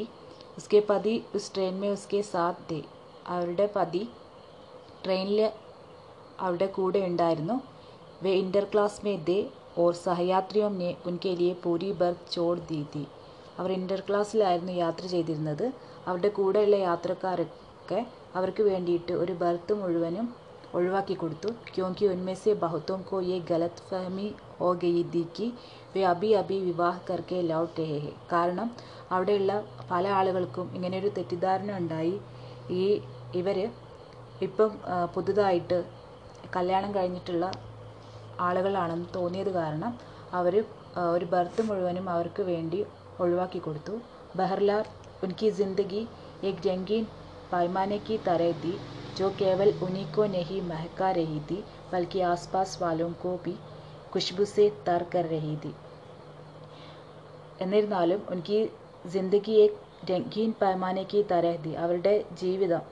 [0.58, 2.80] ഉസ്കെ പതി ഉസ് ട്രെയിൻ മേ ഉസ്കെ സാത്ത് ദേ.
[3.28, 4.04] അവരുടെ പതി
[5.06, 5.40] ട്രെയിനിൽ
[6.40, 7.62] അവരുടെ കൂടെ ഉണ്ടായിരുന്നു.
[8.24, 9.40] വേ ഇന്റർ ക്ലാസ് മേ ദേ
[9.78, 13.04] ഓർ സഹയാത്രിയോം നെ ഉൻകെ ലിയെ പൂരി ബർത്ത് ചോട് ദീ തി
[13.58, 15.66] അവർ ഇന്റർ ക്ലാസ്സിലായിരുന്നു യാത്ര ചെയ്തിരുന്നത്.
[16.08, 18.00] അവരുടെ കൂടെയുള്ള യാത്രക്കാരൊക്കെ
[18.36, 20.26] അവർക്ക് വേണ്ടിയിട്ട് ഒരു ബർത്ത് മുഴുവനും
[20.74, 21.50] ഒഴിവാക്കി കൊടുത്തു.
[21.70, 25.48] ക്യോങ്കി ഉന്മേ സെ ബഹുത്തോം കോ യെ ഗലത് ഫഹമി ഹോ ഗയി തി കി
[26.14, 28.12] അബി അബി വിവാഹ കർക്കെ ലൗട്ട് രഹേ ഹെ.
[28.34, 28.68] കാരണം
[29.12, 29.52] അവിടെയുള്ള
[29.92, 32.16] പല ആളുകൾക്കും ഇങ്ങനെയൊരു തെറ്റിദ്ധാരണ ഉണ്ടായി.
[32.80, 32.86] ഈ
[33.36, 33.58] ഇവർ
[34.42, 34.72] ഇപ്പം
[35.16, 35.78] പുതുതായിട്ട്
[36.56, 37.46] കല്യാണം കഴിഞ്ഞിട്ടുള്ള
[38.40, 39.92] ആളുകളാണെന്ന് തോന്നിയത് കാരണം
[40.34, 40.56] അവർ
[41.14, 42.80] ഒരു ബർത്ത് മുഴുവനും അവർക്ക് വേണ്ടി
[43.19, 43.95] ഒഴിവാക്കി കൊടുത്തു
[44.35, 44.85] ബഹർലാൽ
[45.23, 46.03] ഉൻകി ജിന്ദഗി
[46.43, 47.05] एक रंगीन
[47.51, 48.71] पैमाने की तरह थी
[49.17, 51.59] जो केवल उन्हीं को नहीं महका रही थी
[51.93, 53.55] बल्कि आसपास वालों को भी
[54.13, 55.73] खुशबू से तर कर रही थी
[57.61, 58.59] എന്നിരുന്നാലും എനിക്ക്
[59.05, 59.79] ജിന്ദഗി എക്
[60.11, 62.85] രംഗീൻ പൈമാനയ്ക്ക് തരഹതി അവരുടെ ജീവിതം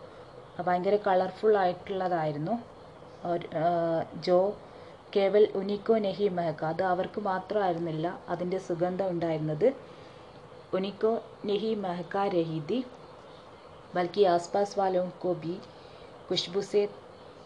[0.58, 2.54] ഭയങ്കര കളർഫുൾ ആയിട്ടുള്ളതായിരുന്നു
[3.24, 3.66] ഒരു, ആ,
[4.26, 4.38] ജോ
[5.12, 9.68] കേവൽ ഉനിക്കോ നെഹി മെഹക്ക അത് അവർക്ക് മാത്രമായിരുന്നില്ല അതിൻ്റെ സുഗന്ധം ഉണ്ടായിരുന്നത്
[10.73, 11.11] ഉനിക്കോ
[11.45, 12.77] നെഹി മെഹക്ക രഹീതി
[13.93, 15.51] ബൽക്കി ആസ്പാസ് വാലോം കോ ബി
[16.29, 16.81] ഖുഷ്ബു സെ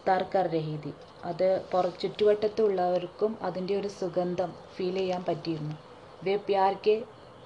[0.06, 5.76] തർ കർ രഹി തി അത് പുറ ചുറ്റുവട്ടത്തുള്ളവർക്കും അതിന്റെ ഒരു സുഗന്ധം ഫീൽ ചെയ്യാൻ പറ്റിയിരുന്നു.
[6.22, 6.96] വേ പ്യാർ കെ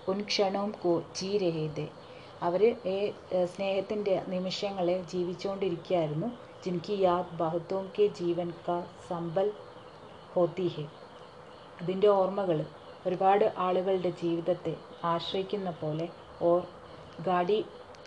[0.09, 1.89] ഉൻ ക്ഷണവും കോ ജീ രഹേ അവർ
[2.43, 2.63] അവർ
[3.51, 6.29] സ്നേഹത്തിന്റെ നിമിഷങ്ങളെ ജീവിച്ചുകൊണ്ടിരിക്കുകയായിരുന്നു
[6.65, 9.49] ജിൻകി യാദ് ബഹുത്തോം കെ ജീവൻ കാ സമ്പൽ
[10.31, 10.85] ഹോത്തി ഹെ.
[11.79, 12.59] അതിന്റെ ഓർമ്മകൾ
[13.07, 16.07] ഒരുപാട് ആളുകളുടെ ജീവിതത്തെ ആശ്രയിക്കുന്ന പോലെ
[16.41, 16.61] ഓർ
[17.23, 17.59] ഗാഡി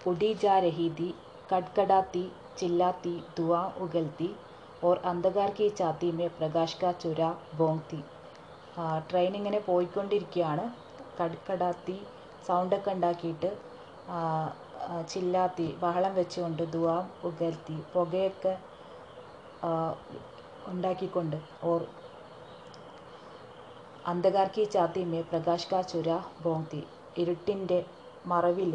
[0.06, 1.10] ഉടി ജാ രഹി തി
[1.50, 2.24] കട്കടാത്തി
[2.58, 4.30] ചില്ലാത്തി ദുആ ഉകൽത്തി
[4.84, 7.22] ഓർ അന്ധകാർ കി ചാത്തി മേ പ്രകാശ് കാ ചുര
[7.58, 8.00] ബോങ്തി
[9.10, 10.66] ട്രെയിൻ ഇങ്ങനെ പോയിക്കൊണ്ടിരിക്കുകയാണ്
[11.20, 11.98] കട്കടാത്തി
[12.48, 13.52] സൗണ്ടൊക്കെ ഉണ്ടാക്കിയിട്ട്
[15.08, 18.54] ചില്ലാത്തി ബഹളം വെച്ചുകൊണ്ട് ദുആ ഉകൽത്തി പുകയൊക്കെ
[20.68, 21.82] ഉണ്ടാക്കിക്കൊണ്ട് ഓർ
[24.07, 26.11] അന്ധകാർ കി ചാത്തി മേ പ്രകാശ് കാ ചുര
[26.45, 26.83] ബോങ്തി
[27.17, 27.79] ഇരുട്ടിൻ്റെ
[28.27, 28.73] മറവിൽ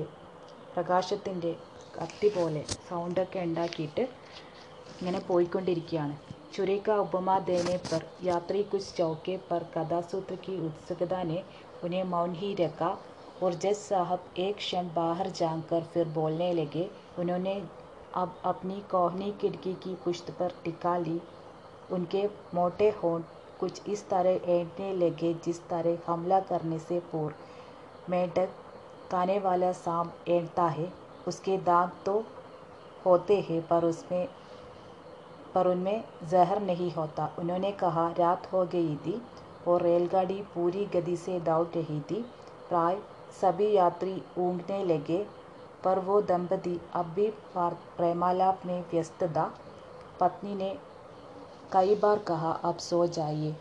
[0.74, 1.52] പ്രകാശത്തിൻ്റെ
[1.94, 4.04] കത്തി പോലെ സൗണ്ടൊക്കെ ഉണ്ടാക്കിയിട്ട്
[5.00, 6.16] ഇങ്ങനെ പോയിക്കൊണ്ടിരിക്കുകയാണ്
[6.54, 11.40] ചുരേ കാ ഉപമ ദേനെ पर यात्री कुछ चौके पर कथासूत्र की उत्सुकता ने
[11.84, 12.92] उन्हें मौन ही रखा
[13.42, 16.86] और जज साहब एक क्षण बाहर जाकर फिर बोलने लगे
[17.20, 17.56] उन्होंने
[18.16, 21.20] अब अपनी कोहनी खिड़की की पुश्त पर टिका ली
[21.92, 23.24] उनके मोटे होंठ
[23.61, 28.49] कुछ इस तरह ऐंठने लगे जिस तरह हमला करने से पूर्व मेंढक
[29.13, 30.93] खाने वाला सांप ऐंठता है।
[31.29, 32.23] उसके दांत तो
[33.07, 34.29] होते हैं, पर उसमें,
[35.55, 39.21] पर उनमें जहर नहीं होता। उन्होंने कहा, रात हो गई थी
[39.69, 42.23] और रेलगाड़ी पूरी गति से दौड़ रही थी।
[42.69, 42.99] प्राय
[43.41, 45.25] सभी यात्री ऊँगने लगे,
[45.85, 49.53] पर वो दंपति अब भी प्रेमालाप में व्यस्त था।
[50.21, 50.77] पत्नी ने
[51.72, 53.52] कई बार कहा अब सो जाइए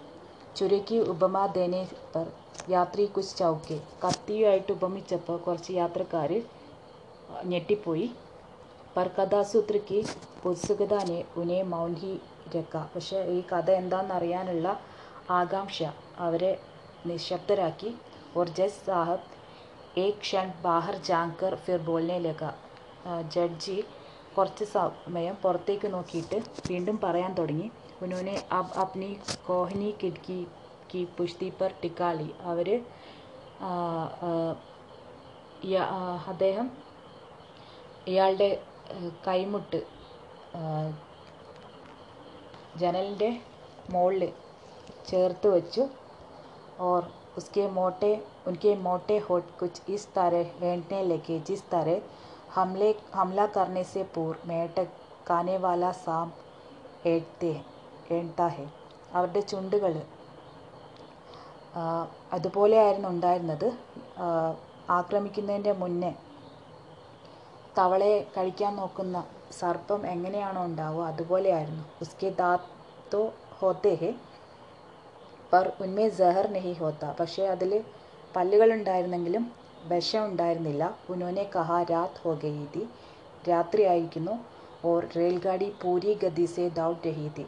[0.57, 2.27] ചുരു की ഉപമ ദേനെ पर
[2.71, 6.31] യാത്രി കുച്ച് ചൗക്കെ കത്തിയുമായിട്ട് ഉപമിച്ചപ്പോൾ കുറച്ച് യാത്രക്കാർ
[7.49, 8.07] ഞെട്ടിപ്പോയി
[8.97, 9.99] पर കഥാസൂത്ര की
[10.45, 12.13] ഉത്സുകത ने उन्हें मौन ही
[12.55, 14.67] रखा പക്ഷേ ഈ കഥ എന്താണെന്നറിയാനുള്ള
[15.39, 15.79] ആകാംക്ഷ
[16.27, 16.53] അവരെ
[17.09, 17.91] നിശബ്ദരാക്കി
[18.35, 19.21] और जज साहब
[19.99, 22.51] एक क्षण बाहर जाकर फिर बोलने लगा
[23.05, 23.77] ആ, ജഡ്ജി
[24.37, 27.67] കുറച്ച് സമയം പുറത്തേക്ക് നോക്കിയിട്ട് വീണ്ടും പറയാൻ തുടങ്ങി
[28.03, 29.11] ഉന്നോനെ അബ് അപ്നി
[29.47, 30.39] കോഹനി കിഡ്കി
[30.91, 32.69] കി പുഷ്തി പർ ടിക്കാളി അവർ
[36.29, 36.67] അദ്ദേഹം
[38.09, 38.49] ഇയാളുടെ
[38.91, 39.81] ആ, കൈമുട്ട്
[40.57, 40.63] ആ,
[42.77, 43.31] ജനലിൻ്റെ
[43.91, 44.25] മുകളിൽ
[45.11, 45.85] ചേർത്ത് വെച്ചു
[46.85, 47.03] और
[47.37, 48.09] उसके मोटे
[48.49, 51.99] उनके मोटे होठ कुछ इस तरह ऐंठने लगे जिस तरह
[52.55, 54.89] हमले हमला करने से पूर्व मेढक
[55.29, 56.33] खाने वाला सांप
[57.07, 57.53] ऐंठते
[58.18, 58.48] എൺതാ
[59.18, 59.94] അവരുടെ ചുണ്ടുകൾ
[62.36, 63.68] അതുപോലെയായിരുന്നു ഉണ്ടായിരുന്നത്.
[64.98, 66.12] ആക്രമിക്കുന്നതിന്റെ മുന്നേ
[67.78, 69.18] തവളയെ കഴിക്കാൻ നോക്കുന്ന
[69.60, 71.84] സർപ്പം എങ്ങനെയാണോ ഉണ്ടാവുക അതുപോലെയായിരുന്നു.
[72.04, 73.22] ഉസ്കെ ദാത്തോ
[73.60, 74.12] ഹോത്തേ ഹെ
[75.52, 77.06] പർ ഉന്മേ ജഹർ നെഹി ഹോത്ത.
[77.20, 77.72] പക്ഷേ അതിൽ
[78.36, 79.46] പല്ലുകളുണ്ടായിരുന്നെങ്കിലും
[79.92, 80.84] വിഷം ഉണ്ടായിരുന്നില്ല.
[81.14, 82.84] ഉനോനെ കഹ രാത് ഹോ ഗയീതി
[83.50, 84.36] രാത്രിയായിരിക്കുന്നു.
[84.90, 87.46] ഓർ റെയിൽഗാഡി പൂരി ഗതി സെ ദൗട്ട് രഹീതി.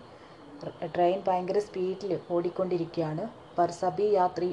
[0.95, 4.47] ട്രെയിൻ ഭയങ്കര സ്പീഡിൽ ഓടിക്കൊണ്ടിരിക്കുകയാണ് പർ സബി യാത്രി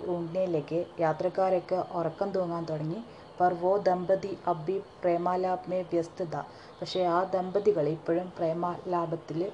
[0.54, 3.00] ലഗെ യാത്രക്കാരൊക്കെ ഉറക്കം തൂങ്ങാൻ തുടങ്ങി.
[3.40, 6.36] പർ വോ ദമ്പതി അബി പ്രേമാലാപ് മേ വ്യസ്തത.
[6.80, 9.52] പക്ഷേ ആ ദമ്പതികൾ ഇപ്പോഴും പ്രേമാലാപത്തിൽ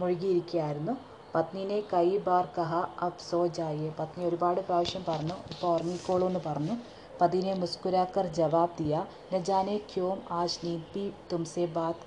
[0.00, 0.94] മുഴുകിയിരിക്കുകയായിരുന്നു
[1.34, 2.74] പത്നിനെ കൈ ബാർ കഹ
[3.06, 3.92] അബ് സോ ജായേ.
[3.98, 6.76] പത്നി ഒരുപാട് പ്രാവശ്യം പറഞ്ഞു ഇപ്പോൾ ഉറങ്ങിക്കോളൂ എന്ന് പറഞ്ഞു.
[7.20, 12.02] പതിനെ മുസ്കുരാക്കർ ജവാബ് ദിയ നജാനെ ക്യോം ആജ് പി തുംസെ ബാത്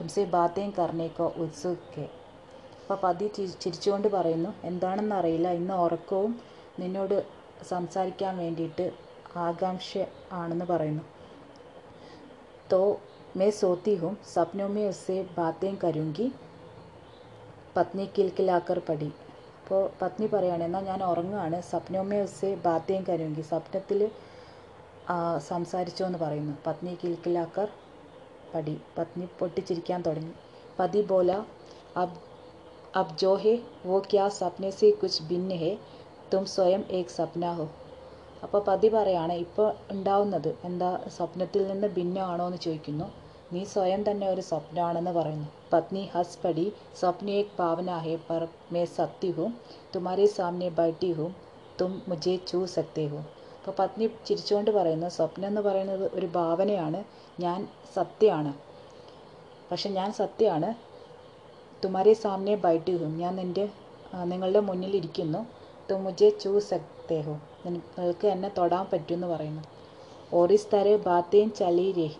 [0.00, 1.88] തുംസെ ബാത്തേം കർണേക്കോ കോ ഉത്സുക്.
[1.96, 2.06] ഹെ
[2.85, 6.31] അപ്പോൾ പതി ചി- ചിരിച്ചുകൊണ്ട് പറയുന്നു എന്താണെന്നറിയില്ല ഇന്ന് ഉറക്കവും
[6.79, 7.17] നിന്നോട്
[7.69, 8.87] സംസാരിക്കാൻ വേണ്ടിയിട്ട്
[9.41, 9.91] ആകാംക്ഷ
[10.33, 11.03] ആണെന്ന് പറയുന്നു
[12.69, 12.79] तो
[13.35, 16.27] मैं सोती हूँ सपनों में उससे बातें करूँगी
[17.75, 19.09] പത്നി കിൽക്കിലാക്കർ പടി
[19.57, 23.99] അപ്പോൾ പത്നി പറയാണ് എന്നാൽ ഞാൻ ഉറങ്ങുകയാണ് സ്വപ്നോമേ ഉസ്സെ ബാത്തേം കരുങ്കി സ്വപ്നത്തിൽ
[25.47, 27.69] സംസാരിച്ചോ എന്ന് പറയുന്നു പത്നി കിൽക്കിലാക്കർ
[28.53, 30.33] പടി പത്നി പൊട്ടിച്ചിരിക്കാൻ തുടങ്ങി
[30.79, 31.31] പതി ബോല
[31.95, 32.17] അബ്
[32.98, 33.52] അബ് जो है
[33.88, 35.70] वो क्या സപ്നെ സെ കുച്ച് भिन्न ഹെ
[36.32, 37.66] തും സ്വയം ഏക് സപ്ന ഹോ
[38.42, 40.90] അപ്പോൾ പതി പറയാണ് ഇപ്പോൾ ഉണ്ടാവുന്നത് എന്താ?
[41.16, 43.06] സ്വപ്നത്തിൽ നിന്ന് ഭിന്നമാണോ എന്ന് ചോദിക്കുന്നു.
[43.52, 45.48] നീ സ്വയം തന്നെ ഒരു സ്വപ്നമാണെന്ന് പറയുന്നു.
[45.72, 46.66] പത്നി ഹസ് പടി
[47.00, 49.52] സ്വപ്ന ഏക് ഭാവന ഹെ പർ മേ സത്യ ഹൂം
[49.94, 51.34] തുമാരെ സാമനെ ബൈട്ടി ഹൂം
[51.80, 53.20] തും മുझे ചൂ സക്തേ ഹോ
[53.58, 57.00] അപ്പോൾ പത്നി ചിരിച്ചുകൊണ്ട് പറയുന്നു സ്വപ്നം എന്ന് പറയുന്നത് ഒരു ഭാവനയാണ്.
[57.40, 57.60] ഞാൻ
[57.94, 58.52] സത്യമാണ്.
[59.70, 60.68] പക്ഷെ ഞാൻ സത്യമാണ്.
[61.82, 63.44] तुम्हारे सामने बैठी हूँ या नि
[64.36, 65.44] मिली മുന്നിലിരിക്കുന്നു
[66.04, 67.34] मुझे चू सकते हो
[67.64, 67.70] ഹോ.
[67.70, 68.30] നിങ്ങൾക്ക്
[70.32, 72.16] और इस तरह बातें चली रही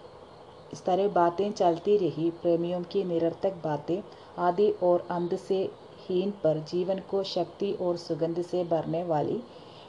[0.72, 3.98] इस तरह बातें चलती रही प्रेमियों की निरर्थक बातें
[4.38, 5.58] आदि और अंत से
[6.04, 9.40] हीन पर जीवन को शक्ति और सुगंध से भरने वाली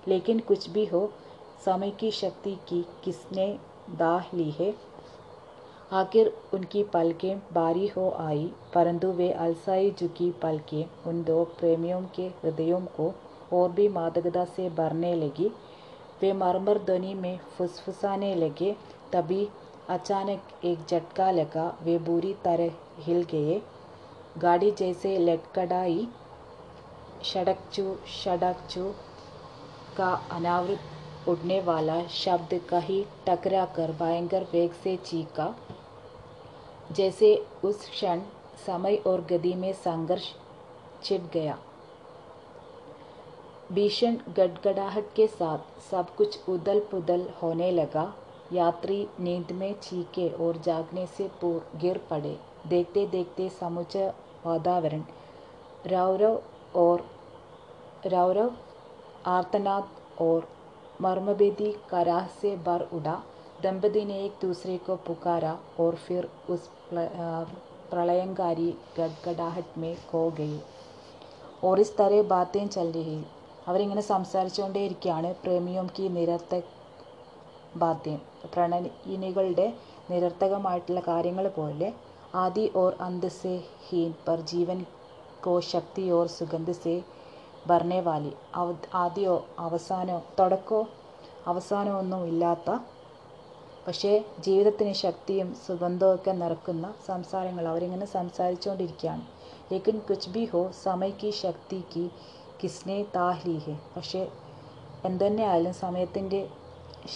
[0.07, 1.01] लेकिन कुछ भी हो
[1.65, 3.47] समय की शक्ति की किसने
[3.97, 4.71] दाह ली है
[5.93, 12.27] आखिर उनकी पलकें बारी हो आई, परंतु वे अलसाई झुकी पलकें उन दो प्रेमियों के
[12.41, 13.13] हृदयों को
[13.53, 15.47] और भी मादकता से भरने लगी।
[16.21, 18.75] वे मरमर ध्वनि में फुसफुसाने लगे,
[19.13, 19.47] तभी
[19.89, 23.61] अचानक एक झटका लगा, वे बुरी तरह हिल गए।
[24.37, 26.07] गाड़ी जैसे लटकड़ाई
[27.23, 28.91] शड़कचू शड़कचू
[29.97, 35.47] का अनावृत उड़ने वाला शब्द कहीं टकरा कर भयंकर वेग से चीखा।
[36.91, 38.21] जैसे उस क्षण
[38.65, 40.31] समय और गति में संघर्ष
[41.03, 41.57] छिड़ गया।
[43.71, 48.13] भीषण गड़गड़ाहट के साथ सब कुछ उदल पुदल होने लगा।
[48.53, 54.07] यात्री नींद में चीखे और जागने से पूर्व गिर पड़े। देखते देखते समूचा
[54.45, 55.03] वातावरण।
[55.87, 56.41] रौरव
[56.75, 57.05] और
[58.07, 58.51] रौरव,
[59.25, 59.89] आर्तनाद
[60.21, 60.47] और
[61.01, 63.21] मर्मभेदी कराह से भर उड़ा
[63.63, 66.69] दंपति ने एक दूसरे को पुकारा और फिर उस
[67.89, 70.59] പ്രളയങ്കാരി ഗഡ്ഗഡാഹറ്റ് മേ കോ ഗയി
[71.63, 73.17] ഓറിസ് തരേ ബാത്തേം ചൽ രഹി
[73.67, 76.71] അവരിങ്ങനെ സംസാരിച്ചുകൊണ്ടേയിരിക്കുകയാണ് പ്രേമിയോം കി നിരത്തക്
[77.77, 78.19] ബാധ്യം
[78.53, 79.67] പ്രണയിനികളുടെ
[80.09, 81.89] നിരർത്തകമായിട്ടുള്ള കാര്യങ്ങൾ പോലെ
[82.35, 83.53] ആദി ഓർ അന്ത് സെ
[83.87, 84.79] ഹീൻ പർ ജീവൻ
[85.45, 86.95] കോ ശക്തി ഓർ സുഗന്ധ സെ
[87.67, 88.33] ഭർണേവാലി
[88.95, 90.81] ആദ്യോ അവസാനോ തുടക്കോ
[91.47, 92.69] അവസാനമൊന്നും ഇല്ലാത്ത
[93.87, 99.23] പക്ഷേ ജീവിതത്തിന് ശക്തിയും സുഗന്ധവും ഒക്കെ നിറക്കുന്ന സംസാരങ്ങൾ അവരിങ്ങനെ സംസാരിച്ചുകൊണ്ടിരിക്കുകയാണ്.
[99.69, 102.03] ലേക്കിൻ കുച്ച് ബി ഹോ സമയ്ക്ക് ശക്തിക്ക്
[102.59, 104.21] കിസ്നെ താഹ്ലീഹെ പക്ഷേ
[105.03, 106.41] എന്തുതന്നെയായാലും സമയത്തിന്റെ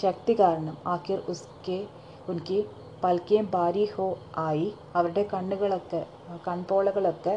[0.01, 1.79] ശക്തി കാരണം ആഖിർ ഉസ്കെ
[2.27, 2.59] ഉൻകി
[3.03, 4.07] പൽക്കേം ബാരി ഹോ
[4.39, 6.01] ആയി അവരുടെ കണ്ണുകളൊക്കെ
[6.47, 7.35] കൺപോളകളൊക്കെ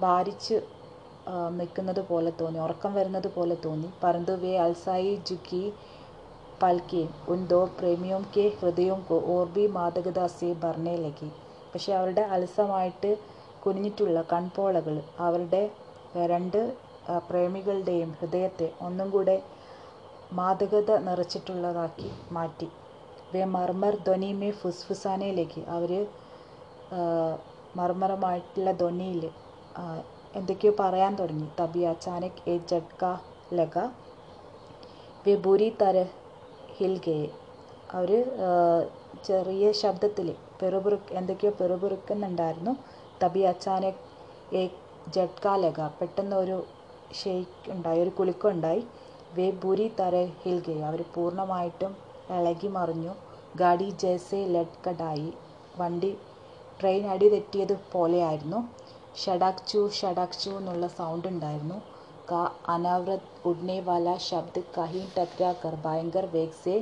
[0.00, 0.56] ഭാരിച്ച്
[1.58, 3.88] നിൽക്കുന്നത് പോലെ തോന്നി ഉറക്കം വരുന്നത് പോലെ തോന്നി.
[4.02, 5.62] പറന്തുവേ അൽസായി ജുക്കി
[6.62, 10.48] പൽക്കെ ഉൻ ദോ പ്രേമിയോം കെ ഹൃദയം കോ ഓർ ബി മാദകത സെ
[11.04, 11.28] ലഗി
[11.72, 13.10] പക്ഷെ അവരുടെ അലസമായിട്ട്
[13.64, 15.62] കുനിഞ്ഞിട്ടുള്ള കൺപോളകൾ അവരുടെ
[16.32, 16.60] രണ്ട്
[17.28, 19.36] പ്രേമികളുടെയും ഹൃദയത്തെ ഒന്നും കൂടെ
[20.32, 22.68] മാദകത നിറച്ചിട്ടുള്ളതാക്കി മാറ്റി.
[23.32, 25.92] വേ മർമർ ധ്വനി മേ ഫുസ്ഫുസാനയിലേക്ക് അവർ
[27.76, 29.22] മർമരമായിട്ടുള്ള ധ്വനിയിൽ
[30.34, 31.48] എന്തൊക്കെയോ പറയാൻ തുടങ്ങി.
[31.60, 33.02] തബിയ അച്ചാനക് എ ജഡ്ക
[33.58, 33.74] ലഗ.
[35.24, 35.96] വേ ബുരി തര
[36.78, 37.28] ഹിൽ ഗയെ
[37.98, 38.10] അവർ
[39.28, 40.28] ചെറിയ ശബ്ദത്തിൽ
[40.60, 42.72] പെറുപിറു എന്തൊക്കെയോ പെറുപുറുക്കുന്നുണ്ടായിരുന്നു.
[43.22, 44.02] തബി അച്ചാനക്
[44.58, 44.62] ഏ
[45.16, 46.56] ജഡ്കാലക പെട്ടെന്ന് ഒരു
[47.20, 48.82] ഷെയ്ക്ക് ഉണ്ടായി ഒരു കുലുക്കം ഉണ്ടായി.
[49.36, 51.92] വേ ബുരി തര ഹിൽഗെ അവർ പൂർണമായിട്ടും
[52.36, 53.12] ഇളകി മറിഞ്ഞു.
[53.60, 55.30] ഗാഡി ജേസെ ലഡ്കഡായി.
[55.80, 56.12] വണ്ടി
[56.80, 58.60] ട്രെയിൻ അടി തെറ്റിയത് പോലെയായിരുന്നു.
[59.22, 61.78] ഷടാക് ചൂ ഷടാക് ചൂ എന്നുള്ള സൗണ്ട് ഉണ്ടായിരുന്നു.
[62.28, 66.74] का अनवरत उड़ने वाला शब्द कहीं टकरा कर भयंकर वेग से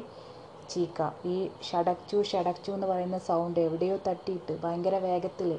[0.71, 5.51] ചീക്ക ഈ ഷടച്ചു ഷടച്ചു എന്ന് പറയുന്ന സൗണ്ട് എവിടെയോ തട്ടിയിട്ട് ഭയങ്കര വേഗത്തിൽ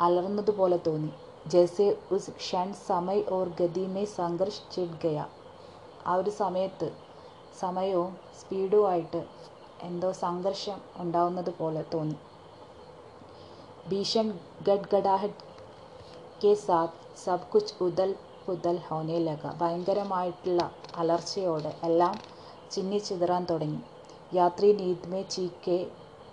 [0.00, 1.12] അലർന്നതുപോലെ തോന്നി.
[1.52, 5.18] ജെസെ ഉസ് ഷൻ സമയ് ഓർ ഗതിമേ സംഘർഷ് ചിഡ്ഗയ
[6.06, 6.88] ആ ഒരു സമയത്ത്
[7.60, 9.20] സമയവും സ്പീഡുമായിട്ട്
[9.84, 12.18] എന്തോ സംഘർഷം ഉണ്ടാവുന്നത് പോലെ തോന്നി.
[13.90, 14.28] ഭീഷൺ
[14.68, 15.44] ഗഡ്ഗഡാഹറ്റ്
[16.42, 18.10] കെ സാത്ത് സബ് കുച്ച് ഉദൽ
[18.45, 20.61] പുതൽ ഹോനെ ലഗ ഭയങ്കരമായിട്ടുള്ള
[20.97, 22.15] അലർച്ചയോടെ എല്ലാം
[22.71, 23.81] ചിന്നിച്ചിതറാൻ തുടങ്ങി
[24.31, 25.79] യാത്രി നീത് മേ ചീക്കെ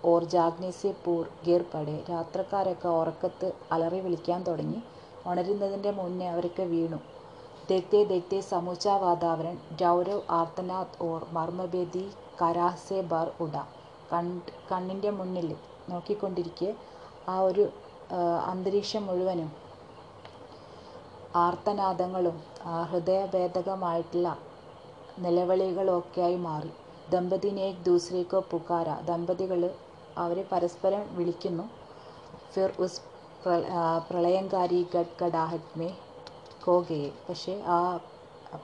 [0.04, 4.80] ഓർ ജാഗ്നെ സെ പൂർ ഗിർ പടെ യാത്രക്കാരൊക്കെ ഉറക്കത്ത് അലറി വിളിക്കാൻ തുടങ്ങി
[5.26, 6.98] ഉണരുന്നതിൻ്റെ മുന്നേ അവരൊക്കെ വീണു
[7.68, 12.02] देखते देखते समूचा वातावरण രൗരവ് ആർത്തനാദ് ഓർ മർമ്മഭേദി
[12.40, 13.56] കരാഹ് സെ ബർ ഉട
[14.10, 15.48] കണ്ട് കണ്ണിൻ്റെ മുന്നിൽ
[15.88, 16.68] നോക്കിക്കൊണ്ടിരിക്കെ
[17.28, 17.64] ആ ഒരു
[18.46, 19.48] അന്തരീക്ഷം മുഴുവനും
[21.36, 22.36] ആർത്തനാദങ്ങളും
[22.90, 24.28] ഹൃദയഭേദകമായിട്ടുള്ള
[25.18, 26.72] നിലവിളികളൊക്കെയായി മാറി
[27.10, 29.60] ദമ്പതിനെ ഏക് ദൂസരേക്കോ പുക്കാര ദമ്പതികൾ
[30.18, 31.64] അവരെ പരസ്പരം വിളിക്കുന്നു
[32.54, 33.02] ഫിർ ഉസ്
[34.08, 35.88] പ്രളയങ്കാരി ഗഡ് ഗഡാഹറ്റ് മേ
[36.64, 37.80] കോകയെ പക്ഷേ ആ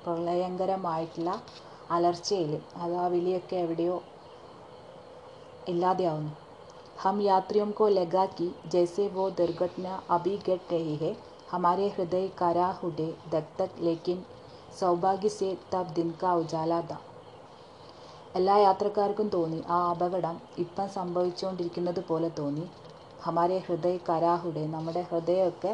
[0.04, 1.32] പ്രളയങ്കരമായിട്ടുള്ള
[1.90, 3.96] അലർച്ചയിൽ അത് ആ വിളിയൊക്കെ എവിടെയോ
[5.68, 6.32] ഇല്ലാതെയാവുന്നു
[6.98, 11.12] हम यात्रियों को लगा कि जैसे वो दुर्घटना अभी घट रही है
[11.48, 14.18] हमारे हृदय करा उठे दक तक लेकिन
[14.74, 16.94] സൗഭാഗ്യ സേ തബ് ദിൻ കാ ഉജാല ദ
[18.36, 22.64] എല്ലാ യാത്രക്കാർക്കും തോന്നി ആ അപകടം ഇപ്പം സംഭവിച്ചുകൊണ്ടിരിക്കുന്നത് പോലെ തോന്നി
[23.24, 25.72] ഹമാരെ ഹൃദയ കരാഹുടെ നമ്മുടെ ഹൃദയമൊക്കെ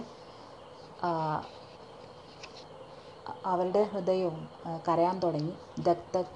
[3.47, 4.41] അവരുടെ ഹൃദയവും
[4.87, 6.35] കരയാൻ തുടങ്ങി ദക് തക്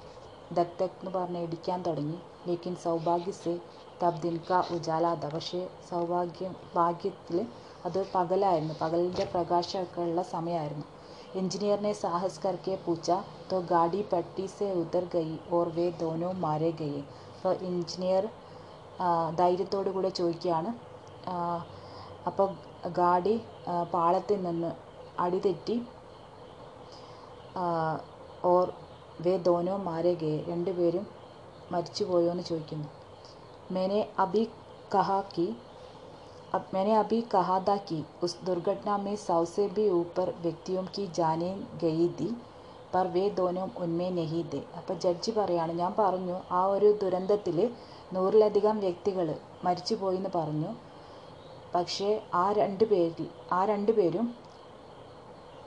[0.53, 3.55] ദക് തക് എന്ന് പറഞ്ഞ് ഇടിക്കാൻ തുടങ്ങി ലേക്കിൻ സൗഭാഗ്യ സേ
[4.03, 7.39] തബ് ദിൻ കാ ഉജാലാദ പക്ഷേ സൗഭാഗ്യം ഭാഗ്യത്തിൽ
[7.87, 10.89] അത് പകലായിരുന്നു പകലിൻ്റെ പ്രകാശമൊക്കെ ഉള്ള സമയമായിരുന്നു
[11.35, 13.15] इंजीनियर ने साहस करके पूछा
[13.51, 17.03] तो गाड़ी पट्टी से उतर गई और वे दोनों मारे गए
[17.37, 18.25] അപ്പോൾ എഞ്ചിനീയർ
[19.35, 20.71] ധൈര്യത്തോടു കൂടെ ചോദിക്കുകയാണ്
[22.27, 22.49] അപ്പോൾ
[22.99, 23.33] ഗാഡി
[23.93, 24.71] പാളത്തിൽ നിന്ന്
[25.21, 25.77] അടിതെറ്റി
[28.45, 28.67] ഓർ
[29.21, 31.07] വേ ദോനോ മാരെ ഗയെ രണ്ടുപേരും
[31.73, 32.89] മരിച്ചുപോയോ എന്ന് ചോദിക്കുന്നു
[33.71, 34.45] മേനെ അബി
[34.95, 35.49] കഹാ കി
[36.55, 41.07] अब मैंने अभी कहा था कि उस दुर्घटना में सौ से भी ऊपर व्यक्तियों की
[41.15, 42.35] जानें गई थी
[42.93, 47.59] पर വേ ദോനും ഉന്മേ നെഹീദെ അപ്പോൾ ജഡ്ജി പറയാണ് ഞാൻ പറഞ്ഞു ആ ഒരു ദുരന്തത്തിൽ
[48.13, 49.29] നൂറിലധികം വ്യക്തികൾ
[49.65, 50.71] മരിച്ചുപോയി എന്ന് പറഞ്ഞു
[51.75, 54.27] പക്ഷേ ആ രണ്ട് പേരിൽ ആ രണ്ട് പേരും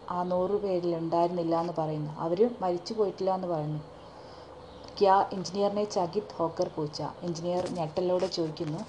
[0.10, 3.82] ആ നൂറ് പേരിൽ ഉണ്ടായിരുന്നില്ല എന്ന് പറയുന്നു അവർ മരിച്ചു പോയിട്ടില്ല എന്ന് പറയുന്നു
[5.00, 8.82] ക്യാ എഞ്ചിനീയറിനെ ചകിത് ഹോക്കർ പൂച്ച എഞ്ചിനീയർ ഞെട്ടലോടെ ചോദിക്കുന്നു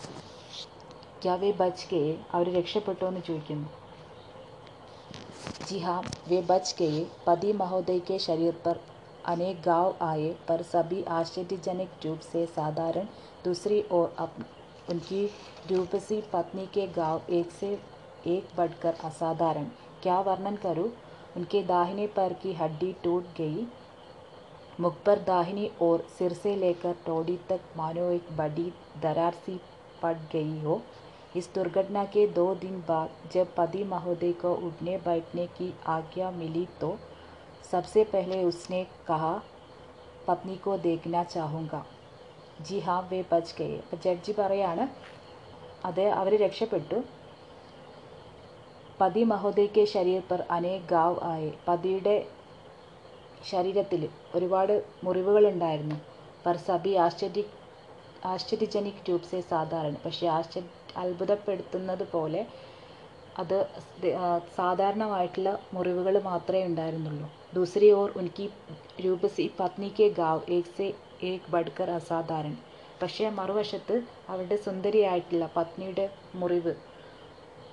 [1.22, 3.68] क्या वे बच गए അവർ രക്ഷപ്പെട്ടോ എന്ന് ചോദിക്കുന്നു
[5.60, 8.76] जी हाँ वे बच गए पति महोदय के शरीर पर
[9.26, 13.06] अनेक घाव आए पर सभी आश्चर्यजनक रूप से साधारण
[13.44, 14.34] दूसरी ओर अप
[14.90, 15.24] उनकी
[15.70, 17.70] रूपसी पत्नी के घाव एक से
[18.26, 19.64] एक बढ़कर असाधारण
[20.02, 20.88] क्या वर्णन करूँ
[21.36, 23.66] उनके दाहिने पैर की हड्डी टूट गई
[24.80, 29.60] मुख पर दाहिनी ओर सिर से लेकर टोड़ी तक मानो एक बड़ी दरार सी
[30.02, 30.80] पड़ गई हो
[31.34, 36.66] इस दुर्घटना के दो दिन बाद जब पति महोदय को उठने बैठने की आज्ञा मिली
[36.80, 36.96] तो
[37.72, 39.34] सबसे पहले उसने कहा
[40.26, 41.74] പത്നി കോ ദേഖ്ന ചാഹുങ്ക
[42.60, 44.84] ജി ഹാ വേ ബച്ച് ഗയെ അപ്പം ജഡ്ജി പറയാണ്
[45.84, 46.96] അത് അവർ രക്ഷപ്പെട്ടു
[49.00, 52.16] പതി മഹോദയ്ക്ക് ശരീർ പർ അനേക് ഗാവ് ആയെ പതിയുടെ
[53.50, 54.02] ശരീരത്തിൽ
[54.34, 55.98] ഒരുപാട് മുറിവുകളുണ്ടായിരുന്നു
[56.44, 57.44] പർ സബി ആശ്ചര്യ
[58.26, 60.70] ആശ്ചര്യജനിക് രൂപ് സെ സാധാരണ പക്ഷേ ആശ്ചര്യ
[61.01, 62.41] അത്ഭുതപ്പെടുത്തുന്നത് പോലെ
[63.39, 63.57] അത്
[64.57, 67.27] സാധാരണമായിട്ടുള്ള മുറിവുകൾ മാത്രമേ ഉണ്ടായിരുന്നുള്ളൂ.
[67.53, 68.45] ദൂസരി ഓർ ഉൻകി
[69.05, 70.87] രൂപസി പത്നിക്ക് ഗാവ് ഏക് സെ
[71.23, 72.55] ഏക് ബഡ്കർ അസാധാരൺ
[73.01, 73.95] പക്ഷേ മറുവശത്ത്
[74.29, 76.73] അവരുടെ സുന്ദരിയായിട്ടുള്ള പത്നിയുടെ മുറിവ്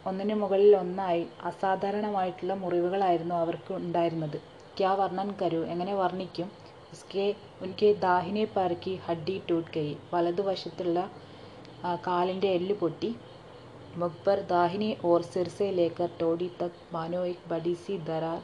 [0.06, 4.38] ഒന്നിനു മുകളിൽ ഒന്നായി അസാധാരണമായിട്ടുള്ള മുറിവുകളായിരുന്നു അവർക്ക് ഉണ്ടായിരുന്നത്.
[4.78, 6.48] ക്യാ വർണൻ കരു എങ്ങനെ വർണിക്കും?
[6.92, 7.26] ഉസ്കെ
[7.62, 10.98] ഉൻകെ ദാഹിനെ പാർക്കി ഹഡ്ഡി ടൂട്ട് ഗയി വലതുവശത്തുള്ള
[12.05, 13.11] കാലിൻ്റെ എല്ല് പൊട്ടി
[13.97, 18.41] മുഖ്ബർ ദാഹിനി ഓർ സിർ സെ ലേക്കർ ടോഡി തക് മാനോ एक बड़ी सी दरार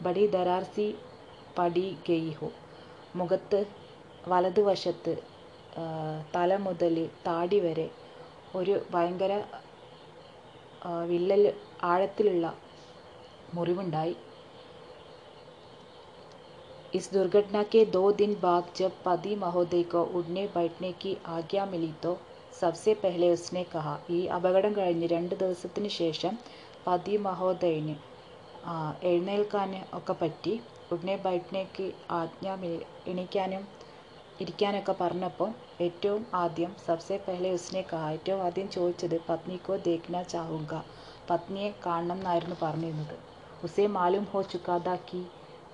[0.00, 0.86] बड़ी दरार सी
[1.56, 2.48] പടി ഗയി ഹോ
[3.16, 3.58] മുഖത്ത്
[4.28, 5.12] വലതുവശത്ത്
[6.34, 6.94] തല മുതൽ
[7.26, 7.86] താടി വരെ
[8.56, 9.32] ഒരു ഭയങ്കര
[11.10, 11.44] വിള്ളൽ
[11.84, 12.46] ആഴത്തിലുള്ള
[13.54, 14.16] മുറിവുണ്ടായി
[16.92, 21.90] इस दुर्घटना के दो दिन बाद जब पति महोदय को उठने बैठने की आज्ञा मिली
[22.02, 22.12] तो
[22.62, 26.34] सबसे पहले उसने कहा ഈ അപകടം കഴിഞ്ഞ് രണ്ട് ദിവസത്തിന് ശേഷം
[26.86, 27.94] പതി മഹോദയന്
[28.64, 30.54] ആ, എഴുന്നേൽക്കാൻ ഒക്കെ പറ്റി
[30.90, 31.86] ഉടനെ ബൈഠനയ്ക്ക്
[32.18, 33.64] ആജ്ഞ മിലി എണീക്കാനും
[34.38, 40.74] ഇരിക്കാനൊക്കെ പറഞ്ഞപ്പോൾ ഏറ്റവും ആദ്യം സബ്സെ പെഹ്ലെ ഉസ്നെ കഹ ഏറ്റവും ആദ്യം ചോദിച്ചത് പത്നിക്കോ ദേഖ്ന ചാഹുങ്ക
[41.28, 43.16] പത്നിയെ കാണണം എന്നായിരുന്നു പറഞ്ഞിരുന്നത്
[43.62, 45.20] ഉസേ മാലൂം ഹോ ചുക്കാ था कि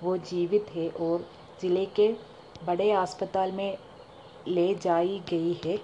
[0.01, 1.17] वो जीवित है और
[1.59, 2.07] ज़िले के
[2.61, 3.69] बड़े अस्पताल में
[4.47, 5.75] ले जाई गई है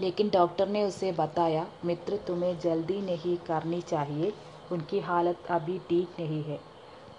[0.00, 4.32] लेकिन डॉक्टर ने उसे बताया मित्र तुम्हें जल्दी नहीं करनी चाहिए
[4.72, 6.58] उनकी हालत अभी ठीक नहीं है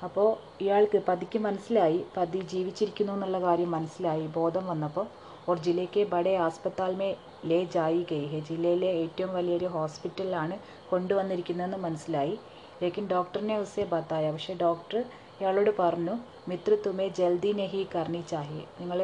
[0.03, 0.27] അപ്പോൾ
[0.61, 5.07] ഇയാൾക്ക് പതിക്ക് മനസ്സിലായി പതി ജീവിച്ചിരിക്കുന്നു എന്നുള്ള കാര്യം മനസ്സിലായി ബോധം വന്നപ്പോൾ
[5.47, 7.11] और जिले के बड़े अस्पताल में
[7.45, 10.55] ले जाई गई है ജില്ലയിലെ ഏറ്റവും വലിയൊരു ഹോസ്പിറ്റലിലാണ്
[10.89, 12.35] കൊണ്ടുവന്നിരിക്കുന്നതെന്ന് മനസ്സിലായി
[12.81, 14.99] ലേക്കിൻ ഡോക്ടറിനെ ഉസെ ബത്തായ പക്ഷേ ഡോക്ടർ
[15.37, 16.15] ഇയാളോട് പറഞ്ഞു
[16.47, 19.01] മിത്ര തുമേ ജൽദി നെഹി കർണി ചാഹിയെ നിങ്ങൾ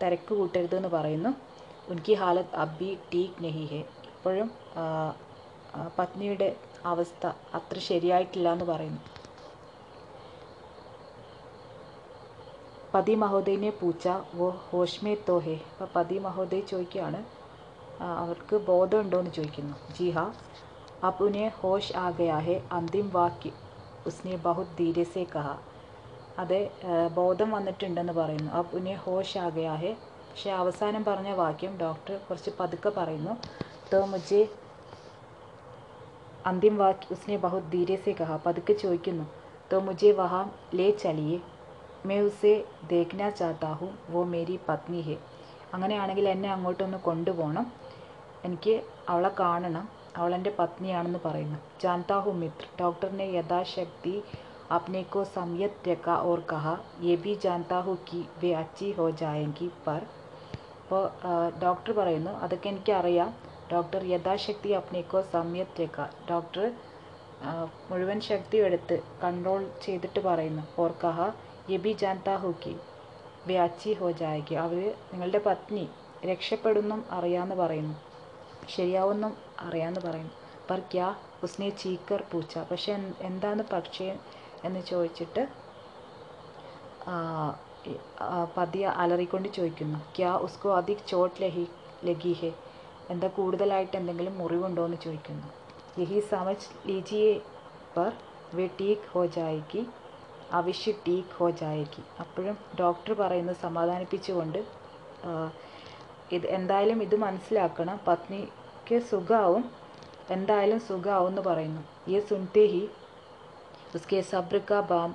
[0.00, 1.30] തിരക്ക് കൂട്ടരുത് എന്ന് പറയുന്നു.
[1.92, 3.80] ഉൻകി ഹാലത്ത് അബി ടീക് നെഹി ഹെ.
[4.12, 4.48] ഇപ്പോഴും
[5.98, 6.48] പത്നിയുടെ
[6.90, 9.02] അവസ്ഥ അത്ര ശരിയായിട്ടില്ല എന്ന് പറയുന്നു.
[12.94, 14.08] പതി മഹോദയനെ പൂച്ച
[14.38, 17.20] വോ ഹോഷ്മേ തോഹെ അപ്പോൾ പതി മഹോദയ് ചോദിക്കുകയാണ്
[18.22, 19.76] അവർക്ക് ബോധമുണ്ടോ എന്ന് ചോദിക്കുന്നു.
[19.98, 20.24] ജി ഹാ
[21.08, 23.50] അബ് ഉനെ ഹോഷ് ആകയാഹെ അന്തിം വാക്യ
[24.08, 25.04] ഉസ്നെ ബഹുത് ധീരെ
[25.36, 25.48] കഹ.
[26.42, 26.60] അതെ
[27.18, 28.50] ബോധം വന്നിട്ടുണ്ടെന്ന് പറയുന്നു.
[28.52, 29.92] ആ പുനെ ഹോഷ് ആകയാഹെ
[30.30, 33.32] പക്ഷേ അവസാനം പറഞ്ഞ വാക്യം ഡോക്ടർ കുറച്ച് പതുക്കെ പറയുന്നു.
[33.92, 34.42] തോ മുജെ
[36.44, 38.30] അന്തിം വാക്ക് ഉസ്നെ ബഹു ധീരേസെ കഹ.
[38.46, 39.26] പതുക്കെ ചോദിക്കുന്നു.
[39.70, 40.46] തോ മുജെ വഹാം
[40.78, 41.38] ലേ ചലിയെ.
[42.04, 42.52] മേ ഉസെ
[42.92, 45.16] ദേഖന ചാത്താഹു വോ മേരി പത്നി ഹെ.
[45.74, 47.66] അങ്ങനെയാണെങ്കിൽ എന്നെ അങ്ങോട്ടൊന്ന് കൊണ്ടുപോകണം
[48.44, 48.74] എനിക്ക്
[49.12, 49.84] അവളെ കാണണം.
[50.16, 51.58] അവളെന്റെ പത്നിയാണെന്ന് പറയുന്നു.
[51.82, 52.64] ജാൻതാഹു മിത്ര.
[52.80, 54.14] ഡോക്ടറിനെ യഥാശക്തി
[54.69, 58.91] ने यथाशक्ति अपने को संयत रखा और कहा ये भी जानता हूँ कि वे अच्छी
[58.93, 60.01] हो जाएंगी पर
[60.81, 61.03] അപ്പോൾ
[61.59, 63.29] ഡോക്ടർ പറയുന്നു അതൊക്കെ എനിക്കറിയാം
[63.71, 65.97] ഡോക്ടർ യഥാശക്തി അപ്നേക്കോ സംയത് രേഖ
[66.29, 66.65] ഡോക്ടർ
[67.41, 67.49] ആ,
[67.89, 71.17] മുഴുവൻ ശക്തിയും എടുത്ത് കൺട്രോൾ ചെയ്തിട്ട് പറയുന്നു ഓർ കഹ
[71.67, 72.75] യെ ബി ജാൻതാ ഹുക്കി
[73.45, 74.79] വേ അച്ചി ഹോ ജായകി അവർ
[75.11, 75.85] നിങ്ങളുടെ പത്നി
[76.23, 77.95] രക്ഷപ്പെടുന്നും അറിയാമെന്ന് പറയുന്നു
[78.69, 80.35] ശരിയാവുന്നും അറിയാമെന്ന് പറയുന്നു
[80.69, 81.07] പർ ക്യാ
[81.43, 84.07] ഉസ്നെ ചീക്കർ പൂച്ച പക്ഷെ എന്ത്- എന്താണ് പക്ഷേ
[84.64, 85.42] എന്ന് ചോദിച്ചിട്ട്
[88.56, 89.98] പതിയെ അലറിക്കൊണ്ട് ചോദിക്കുന്നു.
[90.16, 91.66] ക്യാ ഉസ്കോ അധിക് ചോട്ട് ലഹി
[92.04, 92.34] ലഗി
[93.10, 94.82] എന്താ കൂടുതലായിട്ട് എന്തെങ്കിലും മുറിവുണ്ടോ?
[94.88, 95.46] എന്ന് ചോദിക്കുന്നു.
[95.96, 97.32] യഹി സമജ് ലീജിയെ
[97.96, 98.10] പർ
[98.52, 99.82] വേ ടീക്ക് ഹോ ജായകി
[100.50, 101.48] അവശ്യ ടീക്ക് ഹോ
[102.24, 104.60] അപ്പോഴും ഡോക്ടർ പറയുന്നത് സമാധാനിപ്പിച്ചുകൊണ്ട്
[106.36, 107.96] ഇത് എന്തായാലും ഇത് മനസ്സിലാക്കണം.
[108.08, 109.64] പത്നിക്ക് സുഖാവും
[110.36, 111.82] എന്തായാലും സുഖാവും എന്ന് പറയുന്നു
[112.12, 112.82] ഈ സുൻതേഹി
[113.94, 115.14] उसके सब्र का बाम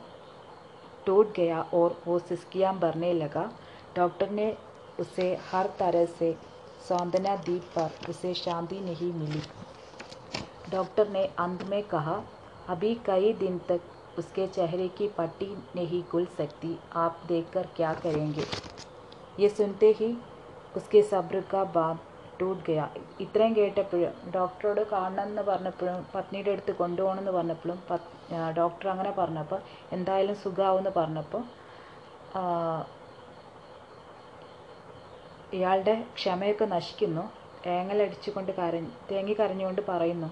[1.06, 3.50] टूट गया और वो सिसकियाँ भरने लगा।
[3.96, 4.56] डॉक्टर ने
[5.00, 6.32] उसे हर तरह से
[6.90, 9.42] सांत्वना दी, पर उसे शांति नहीं मिली।
[10.72, 12.22] डॉक्टर ने अंत में कहा,
[12.70, 13.82] अभी कई दिन तक
[14.18, 18.44] उसके चेहरे की पट्टी नहीं खुल सकती। आप देखकर क्या करेंगे?
[19.40, 20.16] ये सुनते ही
[20.76, 22.00] उसके सब्र का बाम
[22.40, 22.82] ടൂട്ട് ഗയ.
[23.26, 27.80] ഇത്രയും കേട്ടപ്പോഴും ഡോക്ടറോട് കാണണം എന്ന് പറഞ്ഞപ്പോഴും പത്നിയുടെ അടുത്ത് കൊണ്ടുപോകണമെന്ന് പറഞ്ഞപ്പോഴും
[28.60, 29.60] ഡോക്ടർ അങ്ങനെ പറഞ്ഞപ്പോൾ
[29.98, 31.44] എന്തായാലും സുഖമാവുമെന്ന് പറഞ്ഞപ്പോൾ
[35.58, 37.24] ഇയാളുടെ ക്ഷമയൊക്കെ നശിക്കുന്നു.
[37.76, 40.30] ഏങ്ങലടിച്ചുകൊണ്ട് കരഞ്ഞ് തേങ്ങി കരഞ്ഞുകൊണ്ട് പറയുന്നു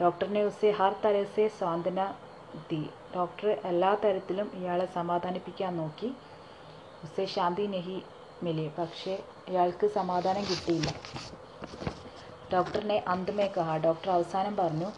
[0.00, 2.00] ഡോക്ടറിനെ ഉസേ ഹർ തരസെ സാന്ത്വന
[2.70, 2.82] ദി.
[3.16, 6.08] ഡോക്ടർ എല്ലാ തരത്തിലും ഇയാളെ സമാധാനിപ്പിക്കാൻ നോക്കി.
[7.06, 7.98] ഉസേ ശാന്തി നെഹി
[8.44, 8.66] മിലി.
[8.78, 9.14] പക്ഷേ
[9.50, 10.90] ഇയാൾക്ക് സമാധാനം കിട്ടിയില്ല.
[12.52, 14.88] ഡോക്ടറിനെ അന്ത് മേ കഹ ഡോക്ടർ അവസാനം പറഞ്ഞു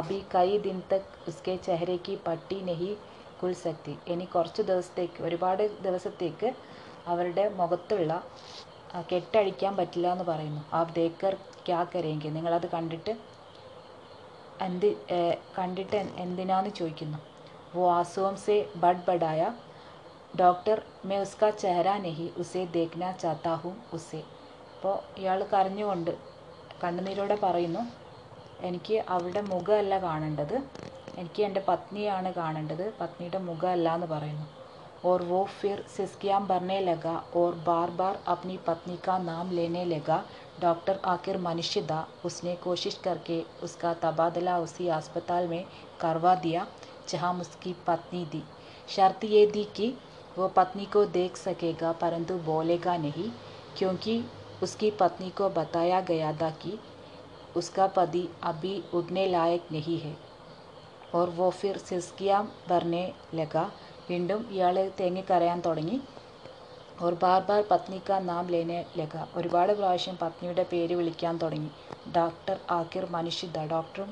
[0.00, 2.90] അഭി കൈ ദിൻ തക് ഉസ്കെ ചെഹരയ്ക്ക് പട്ടി നെഹി
[3.40, 3.94] കുൽ സക്തി.
[4.12, 6.48] ഇനി കുറച്ച് ദിവസത്തേക്ക് ഒരുപാട് ദിവസത്തേക്ക്
[7.12, 8.12] അവരുടെ മുഖത്തുള്ള
[9.10, 10.62] കെട്ടഴിക്കാൻ പറ്റില്ല എന്ന് പറയുന്നു.
[10.76, 11.34] ആ ദേക്കർ
[11.66, 13.12] ക്യാ കരയെങ്കിൽ നിങ്ങളത് കണ്ടിട്ട്
[14.66, 14.88] എന്ത്
[15.58, 17.18] കണ്ടിട്ട് എന്തിനാന്ന് ചോദിക്കുന്നു?
[17.74, 19.42] വോ ആസോം സെ ബഡ് ബഡായ
[20.33, 24.21] ഡോക്ടർ मैं उसका चेहरा नहीं उसे देखना चाहता हूँ उसे
[24.77, 26.11] അപ്പോൾ ഇയാൾ കരഞ്ഞുകൊണ്ട്
[26.81, 27.81] കണ്ണുനീരോടെ പറയുന്നു
[28.63, 30.53] എനിക്ക് അവളുടെ മുഖമല്ല കാണേണ്ടത്
[31.17, 34.45] എനിക്ക് എൻ്റെ പത്നിയാണ് കാണേണ്ടത് പത്നിയുടെ മുഖമല്ല എന്ന് പറയുന്നു
[35.05, 40.17] और वो फिर सिसकियाँ भरने लगा और बार बार अपनी पत्नी का नाम लेने लगा
[40.61, 45.63] डॉक्टर आखिर मनुष्य था उसने कोशिश करके उसका तबादला उसी अस्पताल में
[46.01, 46.65] करवा दिया
[47.09, 48.43] जहाँ उसकी पत्नी थी
[48.89, 49.93] शर्त ये थी कि
[50.37, 53.29] वो पत्नी को देख सकेगा परंतु बोलेगा नहीं
[53.77, 54.23] क्योंकि
[54.63, 56.77] उसकी पत्नी को बताया गया था कि
[57.55, 60.15] उसका पति अभी उठने लायक नहीं है
[61.13, 63.03] और वो फिर सिसकियाँ भरने
[63.35, 63.71] लगा
[64.09, 65.97] വീണ്ടും ഇയാൾ തേങ്ങിക്കരയാൻ തുടങ്ങി
[66.97, 71.71] और बार बार पत्नी का नाम लेने लगा ഒരുപാട് പ്രാവശ്യം പത്നിയുടെ പേര് വിളിക്കാൻ തുടങ്ങി
[72.17, 74.11] ഡോക്ടർ ആഖിർ മനുഷ്യത ഡോക്ടറും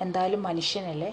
[0.00, 1.10] എന്തായാലും മനുഷ്യനല്ലേ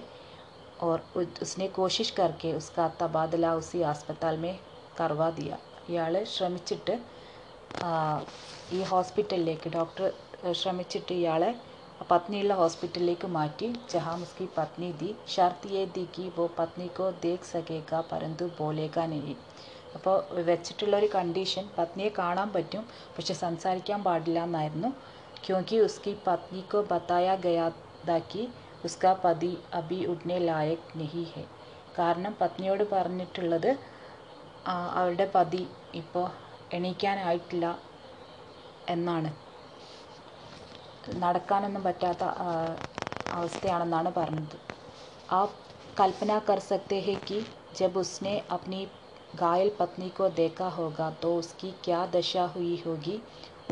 [0.84, 4.54] और उ- उसने कोशिश करके उसका तबादला उसी अस्पताल में
[4.96, 6.94] करवा दिया ഇയാൾ ശ്രമിച്ചിട്ട്
[7.80, 7.90] ആ,
[8.70, 10.06] ഈ ഹോസ്പിറ്റലിലേക്ക് ഡോക്ടർ
[10.54, 11.50] ശ്രമിച്ചിട്ട് ഇയാളെ
[12.10, 17.48] പത്നിയുള്ള ഹോസ്പിറ്റലിലേക്ക് മാറ്റി ജഹാം ഉസ്കി പത്നി ദി ഷർത്ത് യേ ദി കി വോ പത്നി കോ ദേഖ്
[17.50, 19.34] സകേഗ പരന്തു ബോലേഗ നെഹി
[19.94, 20.16] അപ്പോൾ
[20.48, 22.84] വെച്ചിട്ടുള്ള ഒരു കണ്ടീഷൻ പത്നിയെ കാണാൻ പറ്റും
[23.16, 24.90] പക്ഷെ സംസാരിക്കാൻ പാടില്ല എന്നായിരുന്നു
[25.44, 27.66] ക്യോങ്കി ഉസ്കി പത്നി കോ ബത്തായ ഗയാ
[28.06, 28.42] ദാ കി
[28.85, 31.43] ഉസ്കാ പതി അബി ഉഡ്നെ ലായക് നെഹി ഹെ.
[31.95, 33.71] കാരണം പത്നിയോട് പറഞ്ഞിട്ടുള്ളത്
[34.95, 35.63] അവളുടെ പതി
[36.01, 36.27] ഇപ്പോൾ
[36.71, 37.65] എണീക്കാനായിട്ടില്ല
[38.87, 39.29] എന്നാണ്.
[41.17, 42.23] നടക്കാനൊന്നും പറ്റാത്ത
[43.31, 44.57] അവസ്ഥയാണെന്നാണ് പറഞ്ഞത്.
[45.29, 45.39] ആ
[45.97, 46.99] കൽപ്പന കർ സക്തേ
[47.75, 48.81] ജബ് ഉസ്നെ അപ്നി
[49.35, 53.19] घायल पत्नी को देखा होगा तो उसकी क्या दशा हुई होगी?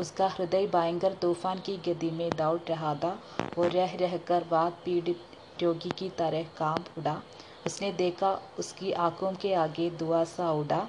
[0.00, 3.18] उसका हृदय भयंकर तूफ़ान की गति में दौड़ रहा था।
[3.58, 7.20] वो रह रहकर बाद पीड़ित रोगी की तरह काँप उड़ा
[7.66, 10.86] उसने देखा उसकी आँखों के आगे दुआ सा उड़ा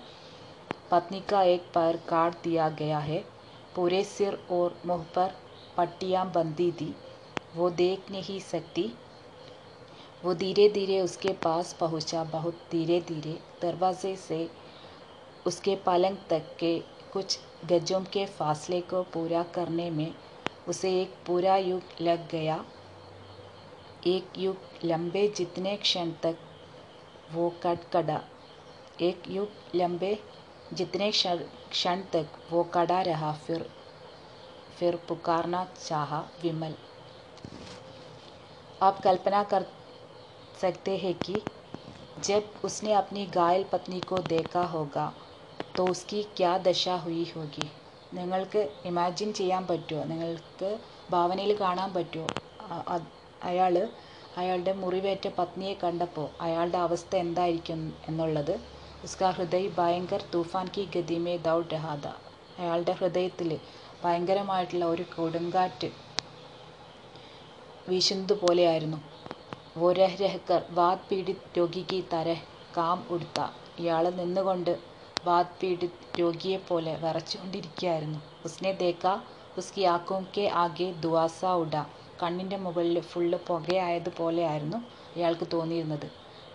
[0.92, 3.24] पत्नी का एक पैर काट दिया गया है।
[3.76, 5.32] पूरे सिर और मुँह पर
[5.78, 6.94] पट्टियाँ बंधी थी।
[7.56, 8.92] वो देख नहीं सकती।
[10.24, 14.48] वो धीरे धीरे उसके पास पहुँचा। बहुत धीरे धीरे दरवाजे से
[15.46, 16.78] उसके पलंग तक के
[17.14, 20.14] कुछ गजों के फासले को पूरा करने में
[20.68, 22.64] उसे एक पूरा युग लग गया।
[24.08, 26.38] एक युग लंबे जितने क्षण तक
[27.32, 28.20] वो कटकड़ा
[29.02, 30.18] एक युग लंबे
[30.74, 33.70] जितने क्षण तक वो कड़ा रहा, फिर
[34.80, 36.74] फिर पुकारना चाहा विमल।
[38.82, 39.66] आप कल्पना कर
[40.62, 41.42] सकते हैं कि
[42.24, 45.12] जब उसने अपनी घायल पत्नी को देखा होगा
[45.77, 47.67] तो उसकी क्या दशा हुई होगी
[48.15, 50.69] നിങ്ങൾക്ക് ഇമാജിൻ ചെയ്യാൻ പറ്റുമോ നിങ്ങൾക്ക്
[51.11, 52.29] ഭാവനയിൽ കാണാൻ പറ്റുമോ
[53.45, 53.75] അയാൾ
[54.39, 58.53] അയാളുടെ മുറിവേറ്റ പത്നിയെ കണ്ടപ്പോൾ അയാളുടെ അവസ്ഥ എന്തായിരിക്കും എന്നുള്ളത്
[59.05, 62.07] ഉസ്കാ ഹൃദയ് ഭയങ്കർ തൂഫാൻ കി ഗതിമേ ദൗഡ് രഹാദ
[62.59, 63.53] അയാളുടെ ഹൃദയത്തിൽ
[64.05, 65.91] ഭയങ്കരമായിട്ടുള്ള ഒരു കൊടുങ്കാറ്റ്
[67.89, 69.01] വീശുന്നത് പോലെയായിരുന്നു
[69.77, 72.39] वो रह रहकर वाद पीड़ित रोगी की तरह
[72.75, 73.39] കാം ഉടുത്ത
[73.79, 74.71] ഇയാൾ നിന്നുകൊണ്ട്
[75.28, 78.20] വാദ് പീഡിത് രോഗിയെ പോലെ വിറച്ചുകൊണ്ടിരിക്കുകയായിരുന്നു.
[78.48, 79.06] ഉസ്നെ ദേക്ക
[79.58, 80.24] ഉസ്കി ആക്കോം
[80.64, 81.76] ആകെ ദുവാസ ഉട
[82.22, 84.80] കണ്ണിന്റെ മുകളിൽ ഫുള്ള് പുകയായതുപോലെയായിരുന്നു
[85.16, 86.08] അയാൾക്ക് തോന്നിയിരുന്നത്.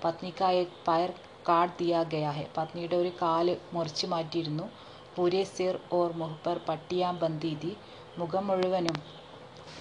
[0.04, 0.56] പത്നിക്കായ
[0.88, 1.10] പയർ
[1.48, 4.66] കാട് ദിയാ ഗയാ പത്നിയുടെ ഒരു കാൽ മുറിച്ചു മാറ്റിയിരുന്നു.
[5.16, 7.72] പൂരെ സിർ ഓർ മുഹപ്പർ പട്ടിയാം ബന്ദീതി
[8.18, 8.96] മുഖം മുഴുവനും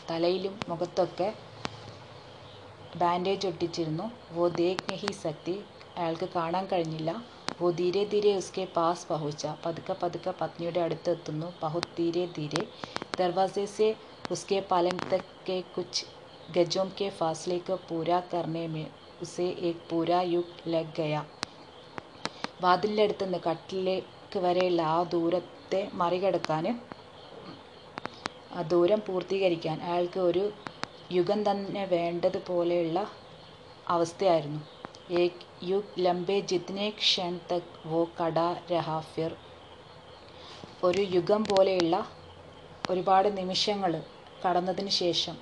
[0.09, 1.27] തലയിലും മുഖത്തൊക്കെ
[3.01, 4.05] ബാൻഡേജ് ഒട്ടിച്ചിരുന്നു.
[4.35, 5.55] വോ ദേഖ് നഹി സക്തി.
[5.97, 7.11] അയാൾക്ക് കാണാൻ കഴിഞ്ഞില്ല.
[7.60, 12.62] വോ ധീരെ ധീരെ ഉസ്കെ പാസ് പഹുച്ച പതുക്കെ പതുക്കെ പത്നിയുടെ അടുത്ത് എത്തുന്നു ബഹുത് ധീരെ ധീരെ
[13.18, 13.88] ദർവാസെ से
[14.30, 16.04] उसके पलंग तक के कुछ
[16.48, 18.86] गजों के फासले को पूरा करने में
[19.22, 21.22] उसे एक पूरा युग लग गया
[22.60, 26.66] വാതിലിൻ്റെ അടുത്ത് നിന്ന് കട്ടിലേക്ക് വരെയുള്ള ആ ദൂരത്തെ മറികടക്കാൻ
[28.50, 30.44] ആ ദൂരം പൂർത്തീകരിക്കാൻ അയാൾക്ക് ഒരു
[31.10, 33.00] യുഗം തന്നെ വേണ്ടതുപോലെയുള്ള
[33.90, 34.62] അവസ്ഥയായിരുന്നു
[35.14, 38.38] ഏക് യുഗ് ലംബെ ജിത്നെ ക്ഷൺ തക് വോ കട
[38.70, 39.32] രഹാ ഫിർ
[40.82, 41.96] ഒരു യുഗം പോലെയുള്ള
[42.88, 43.92] ഒരുപാട് നിമിഷങ്ങൾ
[44.44, 45.36] കടന്നതിന് ശേഷം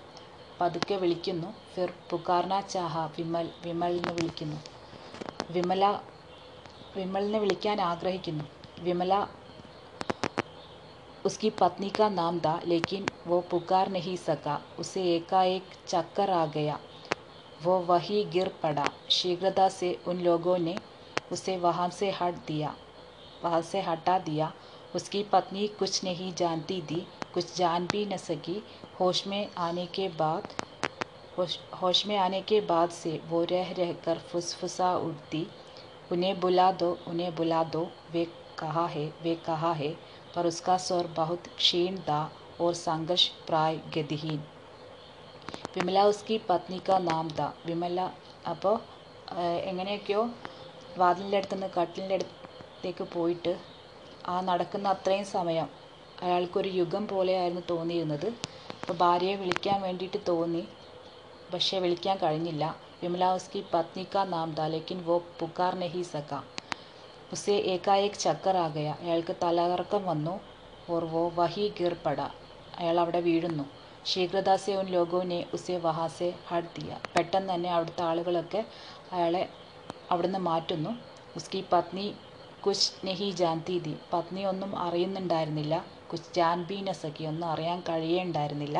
[0.60, 4.58] പതുക്കെ വിളിക്കുന്നു ഫിർ പുകാർന ചാഹ വിമൽ വിമൽ എന്ന് വിളിക്കുന്നു
[5.48, 5.84] വിമല
[6.96, 8.48] വിമലിനെ വിളിക്കാൻ ആഗ്രഹിക്കുന്നു
[8.80, 9.14] വിമല
[11.24, 16.78] उसकी पत्नी का नाम था लेकिन वो पुकार नहीं सका उसे एकाएक चक्कर आ गया
[17.63, 20.79] वो वहीं गिर पड़ा। शीघ्रता से उन लोगों ने
[21.31, 22.75] उसे वहाँ से हट दिया,
[23.43, 24.51] वहाँ से हटा दिया।
[24.95, 28.61] उसकी पत्नी कुछ नहीं जानती थी, कुछ जान भी न सकी।
[28.99, 30.53] होश में आने के बाद,
[31.37, 35.47] होश होश में आने के बाद से वो रह रह कर फुसफुसा उठती।
[36.11, 38.25] उन्हें बुला दो, उन्हें बुला दो, वे
[38.59, 39.95] कहा है, वे कहा है।
[40.35, 42.31] पर उसका स्वर बहुत क्षीण था
[42.61, 44.43] और संघर्ष प्राय गतिहीन
[45.75, 47.41] വിമല ഉസ്കി പത്നിക്ക നാം ദ.
[47.67, 47.99] വിമല
[48.51, 48.75] അപ്പോൾ
[49.69, 50.21] എങ്ങനെയൊക്കെയോ
[50.95, 53.53] വാതിലിന്റെ അടുത്തുനിന്ന് കട്ടിലിന്റെ അടുത്തേക്ക് പോയിട്ട്
[54.25, 55.67] ആ നടക്കുന്ന അത്രയും സമയം
[56.17, 58.27] അയാൾക്കൊരു യുഗം പോലെയായിരുന്നു തോന്നിയിരുന്നത്.
[58.81, 60.63] അപ്പോൾ ഭാര്യയെ വിളിക്കാൻ വേണ്ടിയിട്ട് തോന്നി.
[61.53, 62.63] പക്ഷേ വിളിക്കാൻ കഴിഞ്ഞില്ല.
[63.01, 66.31] വിമല ഉസ്കി പത്നിക്ക നാം ദ ലേക്കിൻ വോ പുക്കാർ നെഹി സക്ക
[67.31, 68.19] ഉസെ ഏകായേക്
[68.75, 70.35] ഗയ അയാൾക്ക് തലകറക്കം വന്നു.
[70.93, 72.19] ഓർ വോ വഹി ഗിർ പട.
[72.79, 73.65] അയാൾ അവിടെ വീഴുന്നു.
[74.09, 76.73] ശീഘ്രത സെ ഉൻ ലോകോനെ ഉസെ വഹാസെ ഹർദിയ.
[76.77, 78.61] ദിയ പെട്ടെന്ന് തന്നെ അവിടുത്തെ ആളുകളൊക്കെ
[79.15, 79.43] അയാളെ
[80.11, 80.91] അവിടുന്ന് മാറ്റുന്നു.
[81.35, 82.05] ഉസ്കി പത്നി
[82.63, 85.75] കുശ് നെഹി ജാൻതി തി പത്നി ഒന്നും അറിയുന്നുണ്ടായിരുന്നില്ല.
[86.11, 88.77] കുശ് ജാൻബി നസക്കി ഒന്നും അറിയാൻ കഴിയേണ്ടായിരുന്നില്ല.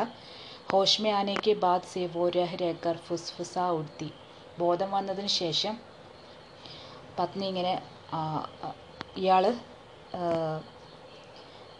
[0.72, 4.08] ഹോഷ്മെ ആനയ്ക്ക് ബാദ് സെ വോ രഹ് ഫുസ് ഫുസ്ഫുസ ഉടുത്തി
[4.58, 5.74] ബോധം വന്നതിന് ശേഷം
[7.18, 7.74] പത്നി ഇങ്ങനെ
[9.16, 9.44] ഇയാൾ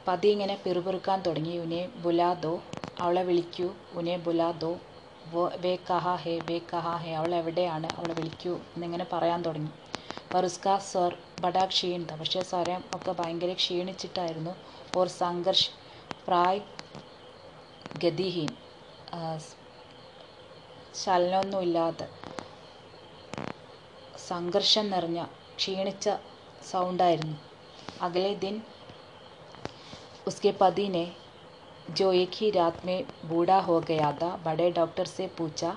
[0.07, 1.55] പതി ഇങ്ങനെ പിറുപിറുക്കാൻ തുടങ്ങി.
[1.65, 2.53] ഉനെ ബുലാ ദോ
[2.99, 3.67] അവളെ വിളിക്കൂ.
[3.93, 4.71] ഉനെ ബുലാ ദോ.
[5.63, 7.15] വേ കഹാ ഹേ വേ കഹാ ഹേ.
[7.15, 7.87] അവൾ എവിടെയാണ്?
[7.99, 8.53] അവളെ വിളിക്കൂ.
[8.75, 9.73] എന്നിങ്ങനെ പറയാൻ തുടങ്ങി.
[10.33, 12.13] പറുസ്ക സർ ബഡാ ക്ഷീണിത.
[12.15, 14.55] പക്ഷേ സ്വരം ഒക്കെ ഭയങ്കര ക്ഷീണിച്ചിട്ടായിരുന്നു.
[14.97, 15.71] ഓർ സംഘർഷ്
[16.27, 16.61] പ്രായ്
[17.95, 18.51] ഗതിഹീൻ.
[20.95, 22.07] ചലനമൊന്നുമില്ലാതെ
[24.29, 25.21] സംഘർഷം നിറഞ്ഞ
[25.57, 26.07] ക്ഷീണിച്ച
[26.71, 27.37] സൗണ്ടായിരുന്നു
[28.01, 28.57] അകലെ ദിൻ
[30.27, 31.05] ഉസ്കെ പതിനെ
[31.90, 35.76] जो एक ही रात में बूढ़ा हो गया था बड़े डॉक्टर से पूछा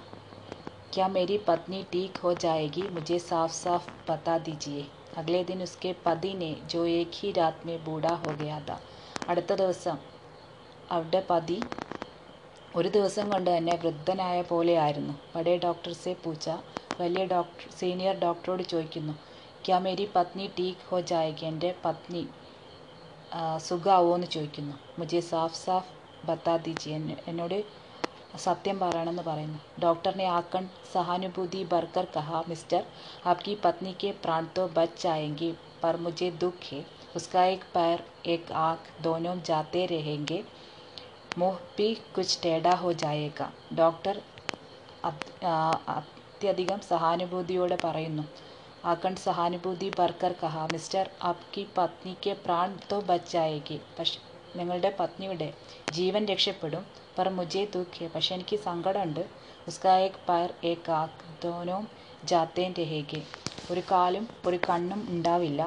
[0.93, 4.87] क्या मेरी पत्नी ठीक हो जाएगी मुझे साफ साफ बता दीजिए
[5.17, 8.81] अगले दिन उसके पति ने जो एक ही रात में बूढ़ा हो गया था
[9.29, 9.97] അടുത്ത ദിവസം
[10.89, 11.57] അവരുടെ പതി
[12.75, 16.47] ഒരു ദിവസം കൊണ്ട് തന്നെ വൃദ്ധനായ പോലെയായിരുന്നു ബഡേ ഡോക്ടർ സെ പൂച്ച
[16.99, 19.15] വലിയ ഡോക്ടർ സീനിയർ ഡോക്ടറോട് ചോദിക്കുന്നു
[19.65, 22.23] ക്യാ മേരി പത്നി ടീക്ക് ഹോ ജായകി എൻ്റെ പത്നി
[23.67, 25.93] സുഖാവോ എന്ന് ചോദിക്കുന്നു മുജെ സാഫ് സാഫ്
[26.25, 26.91] ബത്താ ദീജി
[27.27, 27.59] എന്നോട്
[28.39, 32.83] സത്യം പറയണമെന്ന് പറയുന്നു ഡോക്ടറിനെ ആക്കൺ സഹാനുഭൂതി ബർക്കർ കഹാ മിസ്റ്റർ
[33.25, 35.53] आपकी पत्नी के प्राण तो बच जाएंगे
[35.83, 36.85] पर मुझे दुख है
[37.17, 40.39] उसका एक पैर एक आँख दोनों जाते रहेंगे
[41.37, 44.17] मुँह भी कुछ टेढ़ा हो जाएगा ഡോക്ടർ
[45.93, 48.25] അത്യധികം സഹാനുഭൂതിയോടെ പറയുന്നു
[48.85, 54.19] ആക്കൺ സഹാനുഭൂതി ബർക്കർ കഹ മിസ്റ്റർ ആപ്കി പത്നിക്ക് പ്രാൺ തോ ബച്ചായേക്ക് പക്ഷെ
[54.56, 55.48] നിങ്ങളുടെ പത്നിയുടെ
[55.92, 56.84] ജീവൻ രക്ഷപ്പെടും.
[57.18, 59.24] പർ മുജേ ദുഃഖ് പക്ഷെ എനിക്ക് സങ്കടമുണ്ട്.
[59.68, 61.88] ഉസ്കായേക് പയർ എ ആക്
[62.24, 63.22] ജാത്തേൻ രഹേഗെ.
[63.72, 65.62] ഒരു കാലും ഒരു കണ്ണും ഉണ്ടാവില്ല.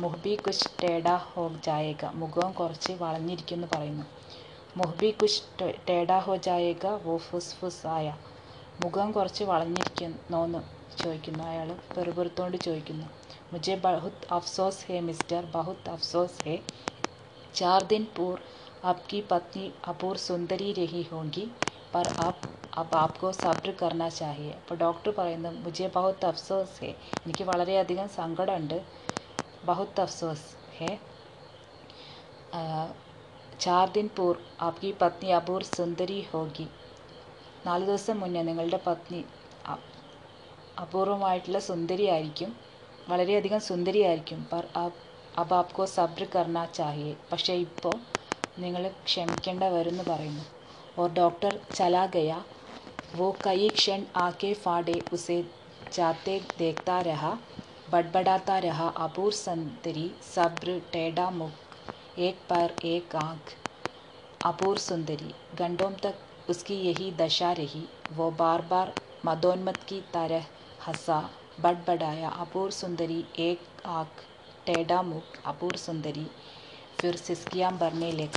[0.00, 4.04] മുഹ്ബി കുശ് ടേഡാ ഹോ ജായേക മുഖവും കുറച്ച് വളഞ്ഞിരിക്കുന്നു പറയുന്നു.
[4.76, 5.42] മുഹ്ബി കുശ്
[5.88, 8.08] ടേഡാ ഹോ ജായേക വോ ഫുസ് ഫുസ് ആയ.
[8.80, 10.60] മുഖം കുറച്ച് വളഞ്ഞിരിക്കുന്നോന്ന്
[10.98, 11.44] ചോദിക്കുന്നു.
[11.44, 13.06] അയാൾ പെറുപുറത്തോണ്ട് ചോദിക്കുന്നു.
[13.52, 16.56] മുജെ ബഹുത് അഫ്സോസ് ഹേ മിസ്റ്റർ ബഹുത് അഫ്സോസ് ഹേ.
[17.58, 18.42] चार दिन पूर्व
[18.90, 21.44] आपकी पत्नी अपूर्व सुंदरी रही होंगी
[21.94, 22.38] पर आप
[22.80, 26.90] अब आपको സബ്ര करना चाहिए। അപ്പോൾ ഡോക്ടർ പറയുന്നു മുജെ ബഹുത്ത് അഫ്സോസ് ഹെ
[27.24, 28.78] എനിക്ക് വളരെയധികം സങ്കടമുണ്ട്।
[29.68, 30.48] ബഹുത്ത് അഫ്സോസ്
[30.78, 30.90] ഹെ
[33.64, 34.34] ചാർ ദിൻ പൂർ
[34.68, 36.66] ആപ്കി പത്നി അപൂർ സുന്ദരി ഹോഗി
[37.66, 39.20] നാല് ദിവസം മുന്നേ നിങ്ങളുടെ പത്നി
[40.84, 42.50] അപൂർവമായിട്ടുള്ള സുന്ദരി ആയിരിക്കും
[43.10, 45.00] വളരെയധികം സുന്ദരിയായിരിക്കും പർ ആപ്
[45.37, 47.95] അബ് ആപ്കോ സബ്ർ കർണ ചാഹിയെ പക്ഷേ ഇപ്പോൾ
[48.59, 50.45] നിങ്ങൾ ക്ഷമിക്കേണ്ട വരുമെന്ന് പറയുന്നു
[50.97, 52.31] ഓർ ഡോക്ടർ ചലാ ഗയ
[53.11, 55.43] वो कई क्षण आके फाड़े उसे
[55.91, 57.31] जाते देखता रहा
[57.91, 63.51] बड़बड़ाता रहा अपूर सुंदरी सब्र टेढ़ा मुख एक पैर एक आँख
[64.43, 67.83] अपूर सुंदरी घंटों तक उसकी यही दशा रही
[68.13, 68.93] वो बार बार
[69.25, 70.45] मदोन्मत की तरह
[70.87, 71.19] हंसा
[71.59, 74.23] बड़बड़ाया अपूर सुंदरी एक आँख
[74.68, 76.26] ടേഡാ മൂക്ക് അപൂർ സുന്ദരി
[76.98, 78.36] ഫിർ സിസ്കിയാം ബർണേ ലേഖ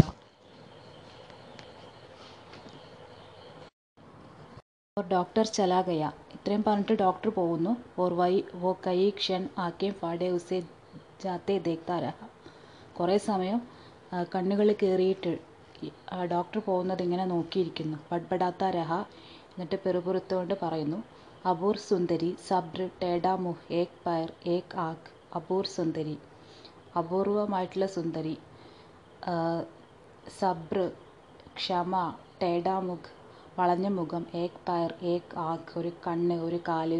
[4.97, 6.03] ഡോക്ടർ ചലാഗയ
[6.35, 7.71] ഇത്രയും പറഞ്ഞിട്ട് ഡോക്ടർ പോകുന്നു.
[8.01, 10.57] ഓർ വൈ വോ കൈ ക്ഷൺ ആക്കിയും ഫാഡെ ഉസേ
[11.23, 12.17] ജാത്തെ ദേക്താരഹ
[12.97, 13.59] കുറേ സമയം
[14.33, 15.31] കണ്ണുകൾ കയറിയിട്ട്
[16.33, 17.97] ഡോക്ടർ പോകുന്നത് ഇങ്ങനെ നോക്കിയിരിക്കുന്നു.
[18.11, 18.91] പഡ്പടാത്ത രഹ
[19.53, 20.99] എന്നിട്ട് പെറുപുറത്തുകൊണ്ട് പറയുന്നു
[21.51, 26.15] അപൂർ സുന്ദരി സബ്രി ടേഡാ മുഹ് ഏക് പയർ ഏക് ആഖ് അപൂർ സുന്ദരി
[26.99, 28.35] അപൂർവമായിട്ടുള്ള സുന്ദരി
[30.39, 30.79] സബ്ര
[31.59, 31.93] ക്ഷമ
[32.41, 33.11] ടേഡാമുഖ്
[33.57, 36.91] വളഞ്ഞ മുഖം ഏക് പയർ ഏക് ആക്ക് ഒരു കണ്ണ് ഒരു കാൽ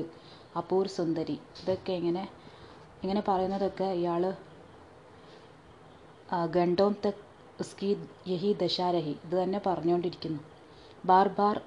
[0.61, 1.37] അപൂർ സുന്ദരി.
[1.61, 2.23] ഇതൊക്കെ ഇങ്ങനെ
[3.03, 4.23] ഇങ്ങനെ പറയുന്നതൊക്കെ ഇയാൾ
[6.55, 7.23] ഗണ്ടോം തക്
[7.63, 7.89] ഉസ്കി
[8.31, 10.41] യഹി ദശാരഹി ഇത് തന്നെ പറഞ്ഞുകൊണ്ടിരിക്കുന്നു.
[11.09, 11.57] ബാർ ബാർ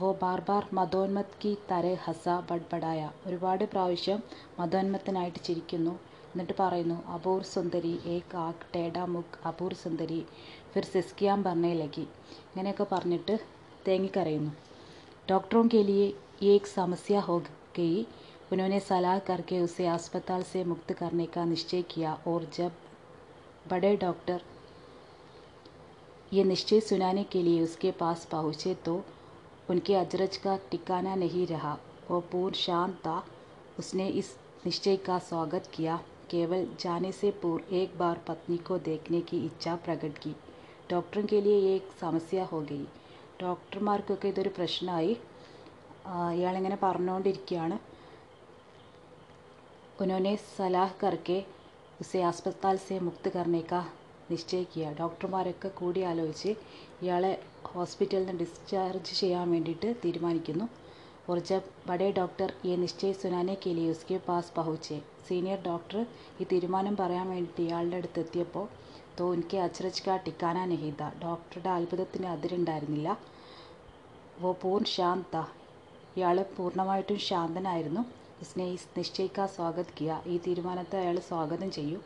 [0.00, 4.20] വോ ബാർ ബാർ മതോന്മത് കി തരെ ഹസ ബഡ്ബഡായ ഒരുപാട് പ്രാവശ്യം
[4.58, 5.94] മതോന്മത്തനായിട്ട് ചിരിക്കുന്നു
[6.30, 10.20] എന്നിട്ട് പറയുന്നു അപൂർ സുന്ദരി ഏക് ആക് ടേഡാ മുഖ് അപൂർ സുന്ദരി
[10.72, 12.06] ഫിർ സിസ്കിയാം പറഞ്ഞേ ലഗി
[12.44, 13.36] ഇങ്ങനെയൊക്കെ പറഞ്ഞിട്ട്
[13.88, 14.52] തേങ്ങിക്കരയുന്നു
[15.28, 16.06] डॉक्टरों के लिए
[16.42, 17.38] ये एक समस्या हो
[17.76, 18.02] गई
[18.52, 22.72] उन्होंने सलाह करके उसे अस्पताल से मुक्त करने का निश्चय किया और जब
[23.70, 24.40] बड़े डॉक्टर
[26.32, 28.96] ये निश्चय सुनाने के लिए उसके पास पहुँचे तो
[29.70, 31.76] उनके अजरज का ठिकाना नहीं रहा
[32.10, 33.22] वो पूर्ण शांत था
[33.78, 34.34] उसने इस
[34.66, 35.96] निश्चय का स्वागत किया
[36.30, 40.34] केवल जाने से पूर्व एक बार पत्नी को देखने की इच्छा प्रकट की
[40.90, 42.86] डॉक्टरों के लिए ये एक समस्या हो गई
[43.42, 45.12] ഡോക്ടർമാർക്കൊക്കെ ഇതൊരു പ്രശ്നമായി
[46.34, 47.76] ഇയാളിങ്ങനെ പറഞ്ഞുകൊണ്ടിരിക്കുകയാണ്
[49.96, 51.36] उन्होंने सलाह करके
[52.00, 53.80] उसे अस्पताल से मुक्त करने का
[54.30, 56.52] നിശ്ചയ കിയ ഡോക്ടർമാരൊക്കെ കൂടി ആലോചിച്ച്
[57.02, 57.32] ഇയാളെ
[57.72, 60.68] ഹോസ്പിറ്റലിൽ നിന്ന് ഡിസ്ചാർജ് ചെയ്യാൻ വേണ്ടിയിട്ട് തീരുമാനിക്കുന്നു
[61.28, 64.96] और जब बड़े डॉक्टर ये निश्चय सुनाने के लिए उसके पास पहुँचे
[65.28, 65.98] സീനിയർ ഡോക്ടർ
[66.40, 68.64] ഈ തീരുമാനം പറയാൻ വേണ്ടിയിട്ട് ഇയാളുടെ അടുത്ത് എത്തിയപ്പോൾ
[69.18, 73.10] തോ എനിക്ക് അച്ചറച്ച് കാ ടിക്കാന നഹീത ഡോക്ടറുടെ അത്ഭുതത്തിന് അതിരുണ്ടായിരുന്നില്ല
[74.40, 75.36] വോ പൂർണ്ണ ശാന്ത
[76.16, 78.02] ഇയാൾ പൂർണ്ണമായിട്ടും ശാന്തനായിരുന്നു
[78.42, 82.00] ഉസ്നെ ഈ നിശ്ചയിക്ക സ്വാഗത് കിയ ഈ തീരുമാനത്തെ അയാൾ സ്വാഗതം ചെയ്യൂ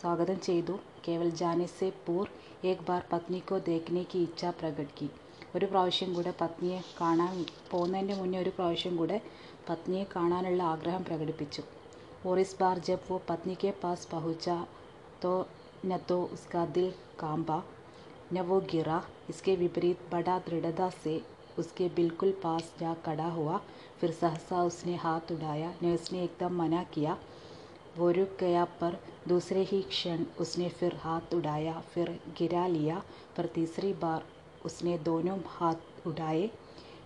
[0.00, 2.26] സ്വാഗതം ചെയ്തു കേവൽ ജാനെ സെ പൂർ
[2.64, 5.08] ഏക് ബാർ പത്നി കോ ദേഖ്നെ കി ഇച്ഛ പ്രകട് കി
[5.54, 7.34] ഒരു പ്രാവശ്യം കൂടെ പത്നിയെ കാണാൻ
[7.70, 9.18] പോകുന്നതിൻ്റെ മുന്നേ ഒരു പ്രാവശ്യം കൂടെ
[9.68, 11.62] പത്നിയെ കാണാനുള്ള ആഗ്രഹം പ്രകടിപ്പിച്ചു
[12.22, 14.56] और इस बार जब वो पत्नी के पास पहुंचा
[15.22, 15.30] तो
[15.86, 17.62] न तो उसका दिल कांबा
[18.32, 21.20] न वो गिरा इसके विपरीत बड़ा दृढ़ता से
[21.58, 23.60] उसके बिल्कुल पास जा खड़ा हुआ
[24.00, 27.16] फिर सहसा उसने हाथ उठाया नर्स ने एकदम मना किया
[27.98, 28.98] वो रुक गया पर
[29.28, 33.02] दूसरे ही क्षण उसने फिर हाथ उठाया फिर गिरा लिया
[33.36, 34.24] पर तीसरी बार
[34.64, 36.48] उसने दोनों हाथ उठाए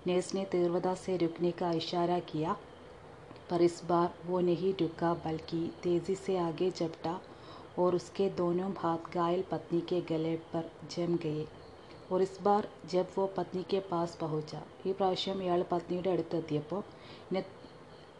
[0.06, 2.56] नर्स ने तीव्रता से रुकने का इशारा किया
[3.50, 7.20] पर इस बार वो नहीं रुका बल्कि तेज़ी से आगे झपटा
[7.78, 11.46] और उसके दोनों हाथ घायल पत्नी के गले पर जम गए
[12.12, 16.82] और इस बार जब वो पत्नी के पास पहुंचा ഈ പ്രാവശ്യം ഇയാൾ പത്നിയുടെ അടുത്തെത്തിയപ്പോൾ
[17.34, 17.44] ന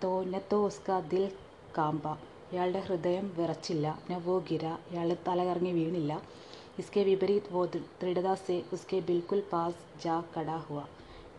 [0.03, 1.27] തോ ന തോ ഉസ്കാ ദിൽ
[1.75, 2.07] കാമ്പ
[2.54, 3.88] ഇയാളുടെ ഹൃദയം വിറച്ചില്ല.
[4.10, 6.14] നവോഗിര ഇയാൾ തലകറങ്ങി വീണില്ല.
[6.82, 7.62] ഇസ്കെ വിപരീത് വോ
[8.02, 10.80] ദൃഢദാസെ ഉസ്കെ ബിൽക്കുൽ പാസ് ജാ കടാ ഹുവ.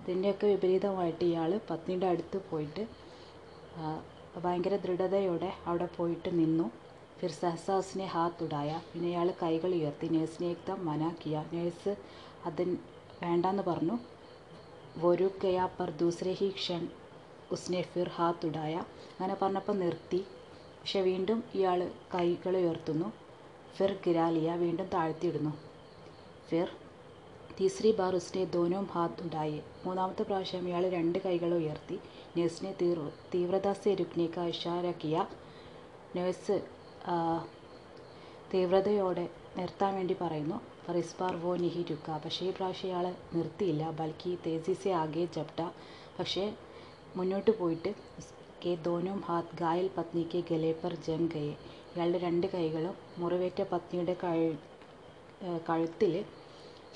[0.03, 2.83] ഇതിന്റെയൊക്കെ വിപരീതമായിട്ട് ഇയാൾ പത്നിയുടെ അടുത്ത് പോയിട്ട്
[4.45, 6.67] ഭയങ്കര ദൃഢതയോടെ അവിടെ പോയിട്ട് നിന്നു.
[7.21, 8.71] ഫിർ സഹസാസിനെ ഹാത്ത് ഉടായ.
[8.91, 11.37] പിന്നെ ഇയാൾ കൈകൾ ഉയർത്തി നേഴ്സിനെ ഏക്തം മനാക്കിയ.
[11.55, 11.93] നേഴ്സ്
[12.49, 12.77] അതിന്
[13.23, 13.97] വേണ്ടെന്ന് പറഞ്ഞു.
[15.09, 16.85] ഒരു കയാ പർ ദൂസരെ ഹി ക്ഷൺ.
[17.55, 18.75] ഉസ്നെ ഫിർ ഹാത്ത് ഉടായ.
[19.15, 20.21] അങ്ങനെ പറഞ്ഞപ്പോൾ നിർത്തി.
[20.91, 21.81] പക്ഷെ വീണ്ടും ഇയാൾ
[22.15, 23.09] കൈകൾ ഉയർത്തുന്നു.
[23.75, 25.53] ഫിർ ഗിരാലിയ വീണ്ടും താഴ്ത്തിയിടുന്നു.
[26.49, 26.69] ഫിർ
[27.59, 31.99] തീസ്രി ബാർ ഉസ്നെ ദോനോം ഹാത്ത് ഉണ്ടായി മൂന്നാമത്തെ പ്രാവശ്യം ഇയാൾ രണ്ട് കൈകൾ ഉയർത്തി.
[32.37, 32.99] നേഴ്സിനെ തീർ
[33.35, 33.93] തീവ്രത സെ
[34.55, 35.27] ഇഷാരക്കിയ.
[36.17, 36.57] നേഴ്സ്
[38.55, 39.27] തീവ്രതയോടെ
[39.59, 40.59] നിർത്താൻ വേണ്ടി പറയുന്നു.
[40.87, 42.19] ഫർ ഇസ്ബാർ വോ നിഹി രുക്ക.
[42.25, 43.85] പക്ഷേ ഈ പ്രാവശ്യം ഇയാൾ നിർത്തിയില്ല.
[44.03, 45.63] ബൽക്കി തേസിസെ ആകെ ജപ്റ്റ
[46.19, 46.47] പക്ഷേ
[47.17, 47.93] മുന്നോട്ട് പോയിട്ട്
[48.64, 51.54] കെ ദോനും ഹാത്ത് ഗായൽ പത്നിക്ക് ഗലെ പർ ജം ഗയെ
[51.92, 54.50] ഇയാളുടെ രണ്ട് കൈകളും മുറിവേറ്റ പത്നിയുടെ കഴു
[55.68, 56.14] കഴുത്തിൽ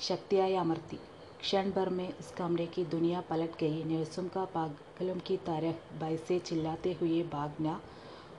[0.08, 0.98] ശക്തിയായി അമർത്തി
[1.42, 6.16] क्षण भर में उस कमरे की दुनिया पलट गई नर्सों का पागलों की तरह भय
[6.24, 7.80] से चिल्लाते हुए भागना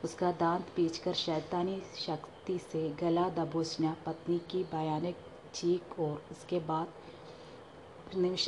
[0.04, 5.16] उसका दांत पीचकर शैतानी शक्ति से गला दबोचना पत्नी की भयानक
[5.56, 6.88] चीख और उसके बाद
[8.18, 8.46] നിമിഷ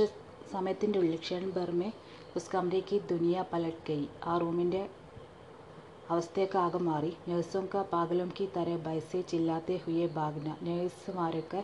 [0.53, 1.88] സമയത്തിൻ്റെ ഉള്ളിൽ ക്ഷൺ ഭർമേ
[2.37, 4.81] ഉസ് കമരയ്ക്ക് ദുനിയ പലട്ട് ഗയി ആ റൂമിന്റെ
[6.09, 7.12] അവസ്ഥയൊക്കെ ആകെ മാറി.
[7.29, 7.85] നേഴ്സും ക
[8.57, 11.61] തര ബൈസെ ചില്ലാത്തെ ഹുയെ ഭാഗ്ന നേഴ്സുമാരൊക്കെ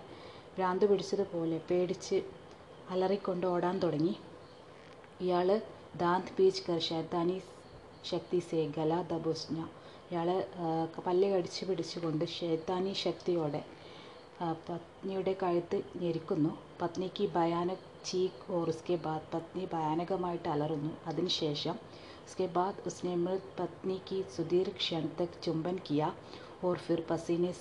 [0.56, 2.18] ഭ്രാന്ത് പിടിച്ചതുപോലെ പേടിച്ച്
[2.90, 4.14] അലറിക്കൊണ്ട് ഓടാൻ തുടങ്ങി.
[5.20, 5.48] ഇയാൾ
[5.96, 7.36] ദാന്ത് പീച്ച് കർ ഷൈത്താനി
[8.04, 9.58] ശക്തി സേ ഗല ദബുസ്ന
[10.10, 10.28] ഇയാൾ
[11.06, 13.62] പല്ല് കടിച്ച് പിടിച്ചുകൊണ്ട് ഷൈത്താനി ശക്തിയോടെ
[14.68, 16.52] പത്നിയുടെ കഴുത്ത് ഞെരിക്കുന്നു.
[16.80, 21.77] പത്നിക്ക് ഭയാനക് ചീക്ക് ഓർ ഉസ്കെ ബാദ് പത്നി ഭയാനകമായിട്ട് അലറുന്നു അതിനുശേഷം
[22.25, 26.07] उसके बाद उसने मृत पत्नी की सुदीर्घ क्षण तक चुंबन किया
[26.63, 27.51] और फिर पसीने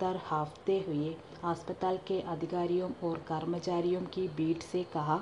[0.00, 5.18] तर हाफते हुए अस्पताल के अधिकारियों और कर्मचारियों की भीड़ से कहा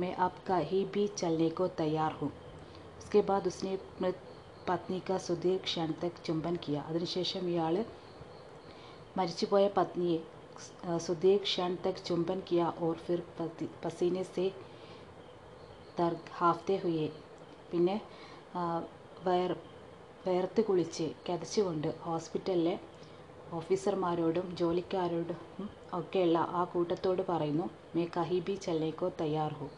[0.00, 2.30] मैं अब कहीं भी चलने को तैयार हूँ
[2.98, 4.20] उसके बाद उसने मृत
[4.68, 7.74] പത്നി കാ സുദീർ ക്ഷൺ തക് ചുംബൻ കിയ അതിനുശേഷം ഇയാൾ
[9.18, 10.20] മരിച്ചുപോയ പത്നിയെ
[10.98, 13.20] സുദീർ ക്ഷൺ തക് ചുംബൻ കിയ ഓർ ഫിർ
[13.82, 14.46] പസീനെ സെ
[15.98, 17.08] തർ ഹാഫ്തെ ഹുയെ
[17.70, 17.96] പിന്നെ
[19.26, 19.52] വയർ
[20.26, 22.76] വേർത്ത് കുളിച്ച് കിതച്ചുകൊണ്ട് ഹോസ്പിറ്റലിലെ
[23.54, 25.40] ഓഫീസർമാരോടും ജോലിക്കാരോടും
[25.94, 29.68] ഒക്കെയുള്ള ആ കൂട്ടത്തോട് പറയുന്നു മേ കഹി ബി ചല്ലേക്കോ തയ്യാർ ഹോ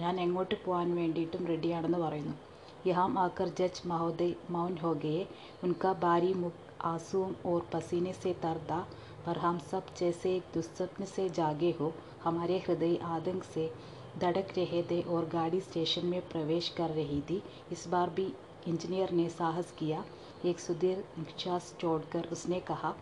[0.00, 2.36] ഞാൻ എങ്ങോട്ട് പോകാൻ വേണ്ടിയിട്ടും റെഡിയാണെന്ന് പറയുന്നു
[2.82, 5.26] यहाँ आकर जज महोदय मौन हो गए
[5.64, 6.52] उनका बारी मुख
[6.82, 8.86] आंसुओं और पसीने से तर था
[9.26, 11.92] पर हम सब जैसे एक दुस्वप्न से जागे हो
[12.24, 13.70] हमारे हृदय आतंक से
[14.18, 17.42] धड़क रहे थे और गाड़ी स्टेशन में प्रवेश कर रही थी
[17.72, 18.32] इस बार भी
[18.68, 20.04] इंजीनियर ने साहस किया
[20.46, 22.94] एक सुदीर निश्वास छोड़कर उसने कहा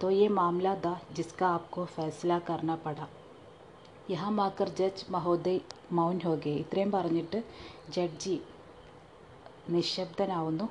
[0.00, 3.08] तो ये मामला था जिसका आपको फैसला करना पड़ा
[4.10, 5.60] यहाँ आकर ജഡ്ജ് മഹോദയ്
[5.98, 7.38] മൗൻ ഹോ ഗെ ഇത്രയും പറഞ്ഞിട്ട്
[7.94, 8.34] ജഡ്ജി
[9.74, 10.66] നിശബ്ദനാവുന്നു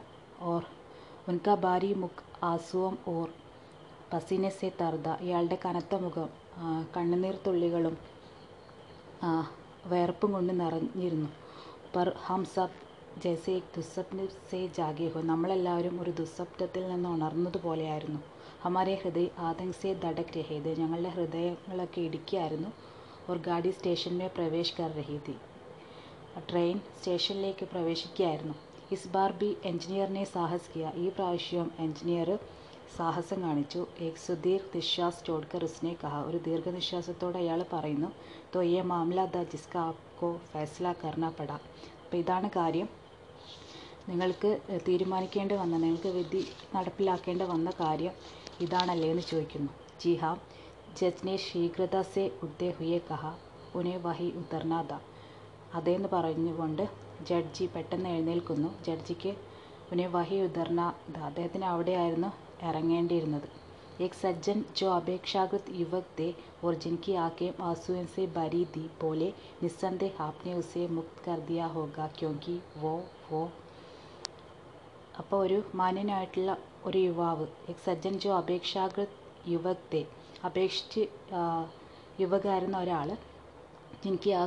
[0.52, 0.62] ഓർ
[1.32, 3.28] ഉൻക ബാരി മുഖ് ആസുവം ഓർ
[4.13, 5.09] പസീനെ സെ തർദ.
[5.27, 6.29] ഇയാളുടെ കനത്ത മുഖം
[6.95, 7.97] കണ്ണുനീർ തുള്ളികളും
[9.91, 11.29] വയർപ്പും കൊണ്ട് നിറഞ്ഞിരുന്നു.
[11.95, 12.43] പർ ഹം
[13.25, 15.21] ജെസെ ദുസ്വപ്ന സെ ജാഗിഹോ.
[15.31, 18.21] നമ്മളെല്ലാവരും ഒരു ദുസ്വപ്നത്തിൽ നിന്ന് ഉണർന്നതുപോലെയായിരുന്നു
[18.65, 22.71] ഹമാരെ ഹൃദയ ആതങ്ക് സെ ദടക് രഹേത് ഞങ്ങളുടെ ഹൃദയങ്ങളൊക്കെ ഇടുക്കിയായിരുന്നു.
[23.31, 25.35] ഒരു ഗാഡി സ്റ്റേഷനിലെ പ്രവേശ് കർ രഹീതി
[26.51, 28.55] ട്രെയിൻ സ്റ്റേഷനിലേക്ക് പ്രവേശിക്കുകയായിരുന്നു.
[28.95, 30.87] ഇസ് ബാർ ബി എഞ്ചിനീയറിനെ സാഹസിക്കുക.
[31.05, 32.31] ഈ പ്രാവശ്യം എഞ്ചിനീയർ
[32.91, 33.81] സാഹസം കാണിച്ചു.
[34.01, 36.15] ഏക് സുധീർ നിശ്വാസ് ചോഡ്കർ ഉസ്നെ കഹ.
[36.29, 38.09] ഒരു ദീർഘനിശ്വാസത്തോടെ അയാൾ പറയുന്നു
[38.55, 41.51] തോ യേ മാമല ദ ജിസ്ക ആപ്കോ ഫൈസല കർണ പട
[42.03, 42.89] അപ്പോൾ ഇതാണ് കാര്യം.
[44.09, 44.51] നിങ്ങൾക്ക്
[44.89, 46.41] തീരുമാനിക്കേണ്ടി വന്ന നിങ്ങൾക്ക് വിധി
[46.75, 48.15] നടപ്പിലാക്കേണ്ടി വന്ന കാര്യം
[48.61, 49.71] ഇതാണല്ലേ എന്ന് ചോദിക്കുന്നു.
[50.03, 50.33] ജി ഹാ.
[50.99, 53.23] ജജ്നെ ശീഘ്രത സെ ഉദ്ദേ ഹുയെ കഹ.
[53.75, 54.93] ഉനെ വഹി ഉത്തർനാഥ
[55.73, 56.85] അതേന്ന് പറഞ്ഞുകൊണ്ട്
[57.29, 58.71] ജഡ്ജി പെട്ടെന്ന് എഴുന്നേൽക്കുന്നു.
[58.87, 59.33] ജഡ്ജിക്ക്
[59.93, 60.81] ഉനെ വഹി ഉദർന
[61.29, 62.31] അദ്ദേഹത്തിന് അവിടെയായിരുന്നു
[62.64, 63.48] ഇറങ്ങേണ്ടിയിരുന്നത്
[64.00, 66.26] एक सज्जन जो अपेक्षाकृत युवक थे
[66.64, 69.30] और जिनकी आंखें आंसुओं से भरी थी बोले
[69.62, 72.92] निस्संदेह आपने उसे मुक्त कर दिया होगा क्योंकि वो
[73.30, 73.44] वो
[75.20, 76.52] അപ്പോൾ ഒരു മാന്യനായിട്ടുള്ള
[76.86, 79.14] ഒരു യുവാവ് എക് സജ്ജൻ ജോ അപേക്ഷാകൃത്
[79.48, 80.02] യുവക് തേ
[80.46, 81.04] അപേക്ഷിച്ച്
[82.20, 83.10] യുവകായിരുന്ന ഒരാൾ
[84.02, 84.44] എനിക്ക് ആ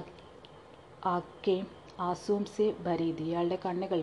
[1.08, 1.64] ആക്കേം
[2.00, 4.02] ആസൂം സെ ഭരീതി ഇയാളുടെ കണ്ണുകൾ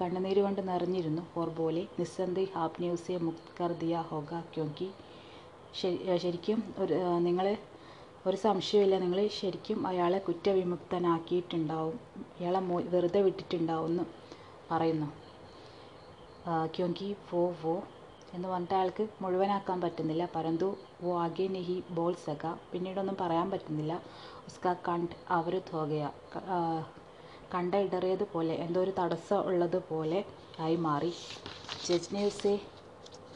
[0.00, 1.22] കണ്ണുനീര് കൊണ്ട് നിറഞ്ഞിരുന്നു.
[1.40, 4.88] ഓർ പോലെ നിസ്സന്ദേഹ് ആപ്നെ ഉസെ മുക്ത് കർ ദിയ ഹോഗ ക്യോങ്കി
[6.24, 6.96] ശരിക്കും ഒരു
[7.26, 7.46] നിങ്ങൾ
[8.28, 11.96] ഒരു സംശയമില്ല നിങ്ങൾ ശരിക്കും അയാളെ കുറ്റവിമുക്തനാക്കിയിട്ടുണ്ടാവും.
[12.40, 12.60] ഇയാളെ
[12.94, 14.04] വെറുതെ വിട്ടിട്ടുണ്ടാവും എന്ന്
[14.70, 15.08] പറയുന്നു
[16.76, 17.74] ക്യോങ്കി വോ വോ
[18.36, 20.24] എന്ന് പറഞ്ഞിട്ട് അയാൾക്ക് മുഴുവനാക്കാൻ പറ്റുന്നില്ല.
[20.36, 20.68] പരന്തു
[21.02, 23.94] വോ ആകെ നെഹി ബോൾ സക പിന്നീടൊന്നും പറയാൻ പറ്റുന്നില്ല.
[24.48, 26.04] ഉസ്ക കണ്ട് അവർ ഹോഗയ
[27.53, 30.19] കണ്ട ഇടറിയതുപോലെ എന്തോ ഒരു തടസ്സം ഉള്ളതുപോലെ
[30.59, 31.13] ആയി മാറി
[31.87, 32.55] ജജ്നെ ഉസെ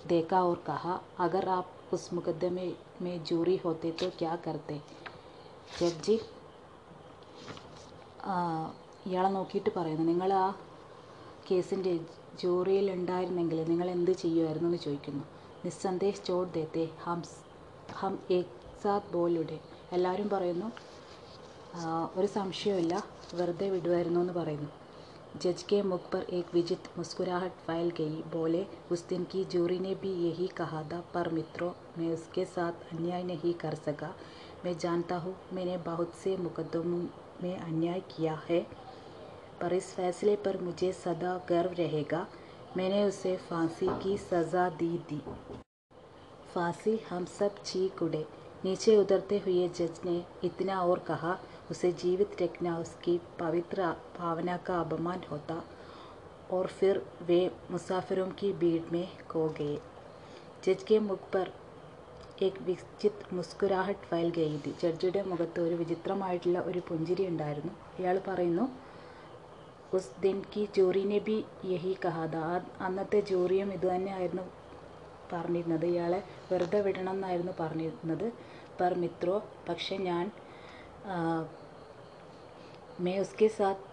[0.06, 2.66] देखा और कहा अगर आप उस मुकदमे
[3.02, 4.76] में जूरी होते तो क्या करते
[5.74, 6.16] ജഡ്ജി
[9.08, 10.44] ഇയാളെ നോക്കിയിട്ട് പറയുന്നു നിങ്ങൾ ആ
[11.48, 11.94] കേസിൻ്റെ
[12.42, 15.24] ജൂറിയിൽ ഉണ്ടായിരുന്നെങ്കിൽ നിങ്ങൾ എന്ത് ചെയ്യുമായിരുന്നു എന്ന് ചോദിക്കുന്നു
[15.66, 17.22] നിസ്സന്ദേശ് ചോട് ദേത്തെ ഹം
[18.00, 18.54] ഹം ഏക്
[18.84, 19.58] സാത്ത് ബോലുടെ
[19.94, 20.70] എല്ലാവരും പറയുന്നു
[22.18, 22.96] ഒരു സംശയമില്ല
[23.38, 24.72] വെറുതെ വിടുമായിരുന്നു എന്ന് പറയുന്നു
[25.36, 29.94] जज के मुख पर एक विजित मुस्कुराहट फैल गई बोले उस दिन की जूरी ने
[29.96, 34.14] भी यही कहा था पर मित्रों मैं उसके साथ अन्याय नहीं कर सका
[34.66, 37.02] मैं जानता हूँ मैंने बहुत से मुकदमों
[37.44, 38.62] में अन्याय किया है
[39.62, 42.26] पर इस फैसले पर मुझे सदा गर्व रहेगा
[42.78, 45.22] मैंने उसे फांसी की सज़ा दी थी
[46.54, 48.26] फांसी हम सब चीख उड़े
[48.66, 51.38] नीचे उतरते हुए जज ने इतना और कहा
[51.72, 55.64] उसे जीवित रखना उसकी पवित्र भावना का अपमान होता
[56.52, 59.78] और फिर वे मुसाफिरों की भीड़ में खो गए
[60.64, 61.52] जज के मुख पर
[62.44, 68.66] एक വിചിത് മുസ്കുരാഹട്ട് ഫയൽ ഗെയ്തി ജഡ്ജിയുടെ മുഖത്ത് ഒരു വിചിത്രമായിട്ടുള്ള ഒരു പുഞ്ചിരി ഉണ്ടായിരുന്നു ഇയാൾ പറയുന്നു
[69.94, 72.38] ഉസ് ദിൻ കി ജൂറിനെ ബി യഹി കഹാദ
[72.82, 74.46] അന്നത്തെ ജൂറിയും ഇത് തന്നെയായിരുന്നു
[75.34, 76.20] പറഞ്ഞിരുന്നത് ഇയാളെ
[76.52, 78.28] വെറുതെ വിടണം എന്നായിരുന്നു പറഞ്ഞിരുന്നത്
[78.80, 79.38] പർ മിത്രോ
[79.70, 80.26] പക്ഷെ ഞാൻ
[83.01, 83.87] മേ ഉസ്കെ സാത്ത്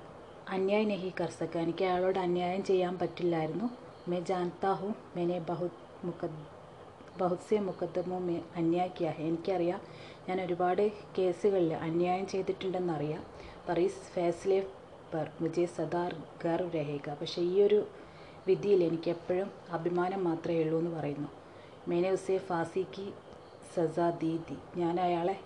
[0.49, 3.69] അന്യായ് നഹി കർസക്ക എനിക്ക് അയാളോട് അന്യായം ചെയ്യാൻ പറ്റില്ലായിരുന്നു.
[4.07, 6.41] മേ ജാൻതാ ഹും മെനെ ബഹുത് മുക്കദ്
[7.21, 9.81] ബഹുത് സെ മുക്കദ്മോ മേ അന്യായ് എനിക്കറിയാം
[10.29, 13.23] ഞാൻ ഒരുപാട് കേസുകളിൽ അന്യായം ചെയ്തിട്ടുണ്ടെന്നറിയാം.
[13.69, 14.67] പറീസ് ഫേസ്ലെ
[15.13, 17.87] പർ മുജെ സദാർ ഗർ രഹേക പക്ഷേ ഈ ഒരു
[18.47, 21.27] വിധിയിൽ എനിക്കെപ്പോഴും അഭിമാനം മാത്രമേ ഉള്ളൂ എന്ന് പറയുന്നു.
[21.87, 23.13] മേനെ ഉസെ ഫാസിക്ക്
[23.75, 24.57] സസാ ദീദി.
[24.77, 25.39] ഞാൻ അയാളെ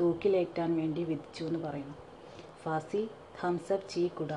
[0.00, 1.96] തൂക്കിലേറ്റാൻ വേണ്ടി വിധിച്ചു എന്ന് പറയുന്നു.
[2.62, 3.02] ഫാസി
[3.40, 4.32] ഹംസബ് ചീ കുട.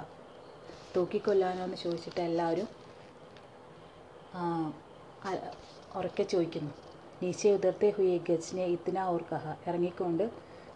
[0.95, 2.68] തൂക്കിക്കൊല്ലാനോ എന്ന് ചോദിച്ചിട്ട് എല്ലാവരും
[5.95, 6.72] ഉറക്കെ ചോദിക്കുന്നു.
[7.24, 9.56] നീശ ഉദർത്തെ ഹുയെ ഗജ്നെ ഇത്തിന ഓർ കഹ.
[9.68, 10.26] ഇറങ്ങിക്കൊണ്ട്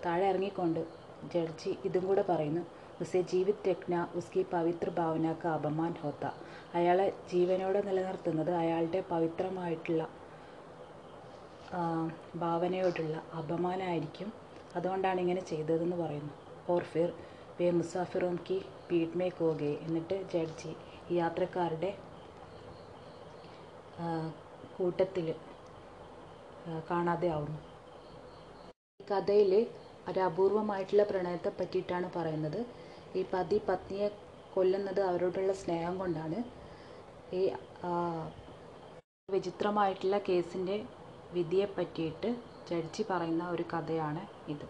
[0.06, 0.82] താഴെ ഇറങ്ങിക്കൊണ്ട്
[1.34, 2.64] ജഡ്ജി ഇതും കൂടെ പറയുന്നു.
[3.02, 6.26] ഉസെ ജീവിത് രക്ന ഉസ്കി പവിത്ര ഭാവനക്ക് അപമാൻ ഹോത്ത.
[6.74, 10.02] അയാളെ ജീവനോടെ നിലനിർത്തുന്നത് അയാളുടെ പവിത്രമായിട്ടുള്ള
[12.36, 14.30] ഭാവനയോടുള്ള അപമാനമായിരിക്കും
[14.76, 16.34] അതുകൊണ്ടാണ് ഇങ്ങനെ ചെയ്തതെന്ന് പറയുന്നു
[16.74, 17.10] or fir
[17.60, 18.58] way മുസാഫിറോം Ki
[18.90, 20.72] പീഡ് may കോഗെ എന്നിട്ട് ജഡ്ജി
[21.18, 21.92] യാത്രക്കാരുടെ
[24.78, 25.26] കൂട്ടത്തിൽ
[26.90, 27.60] കാണാതെ ആവുന്നു.
[29.00, 29.52] ഈ കഥയിൽ
[30.10, 32.60] ഒരു അപൂർവമായിട്ടുള്ള പ്രണയത്തെ പറ്റിയിട്ടാണ് പറയുന്നത്.
[33.16, 34.08] ഈ പതി പത്നിയെ
[34.56, 36.40] കൊല്ലുന്നത് അവരോടുള്ള സ്നേഹം കൊണ്ടാണ്.
[37.34, 37.42] ഈ
[39.30, 40.76] വിചിത്രമായിട്ടുള്ള കേസിന്റെ
[41.36, 42.30] വിധിയെ പറ്റിയിട്ട്
[42.68, 44.68] ജഡ്ജി പറയുന്ന ഒരു കഥയാണ് ഇത്.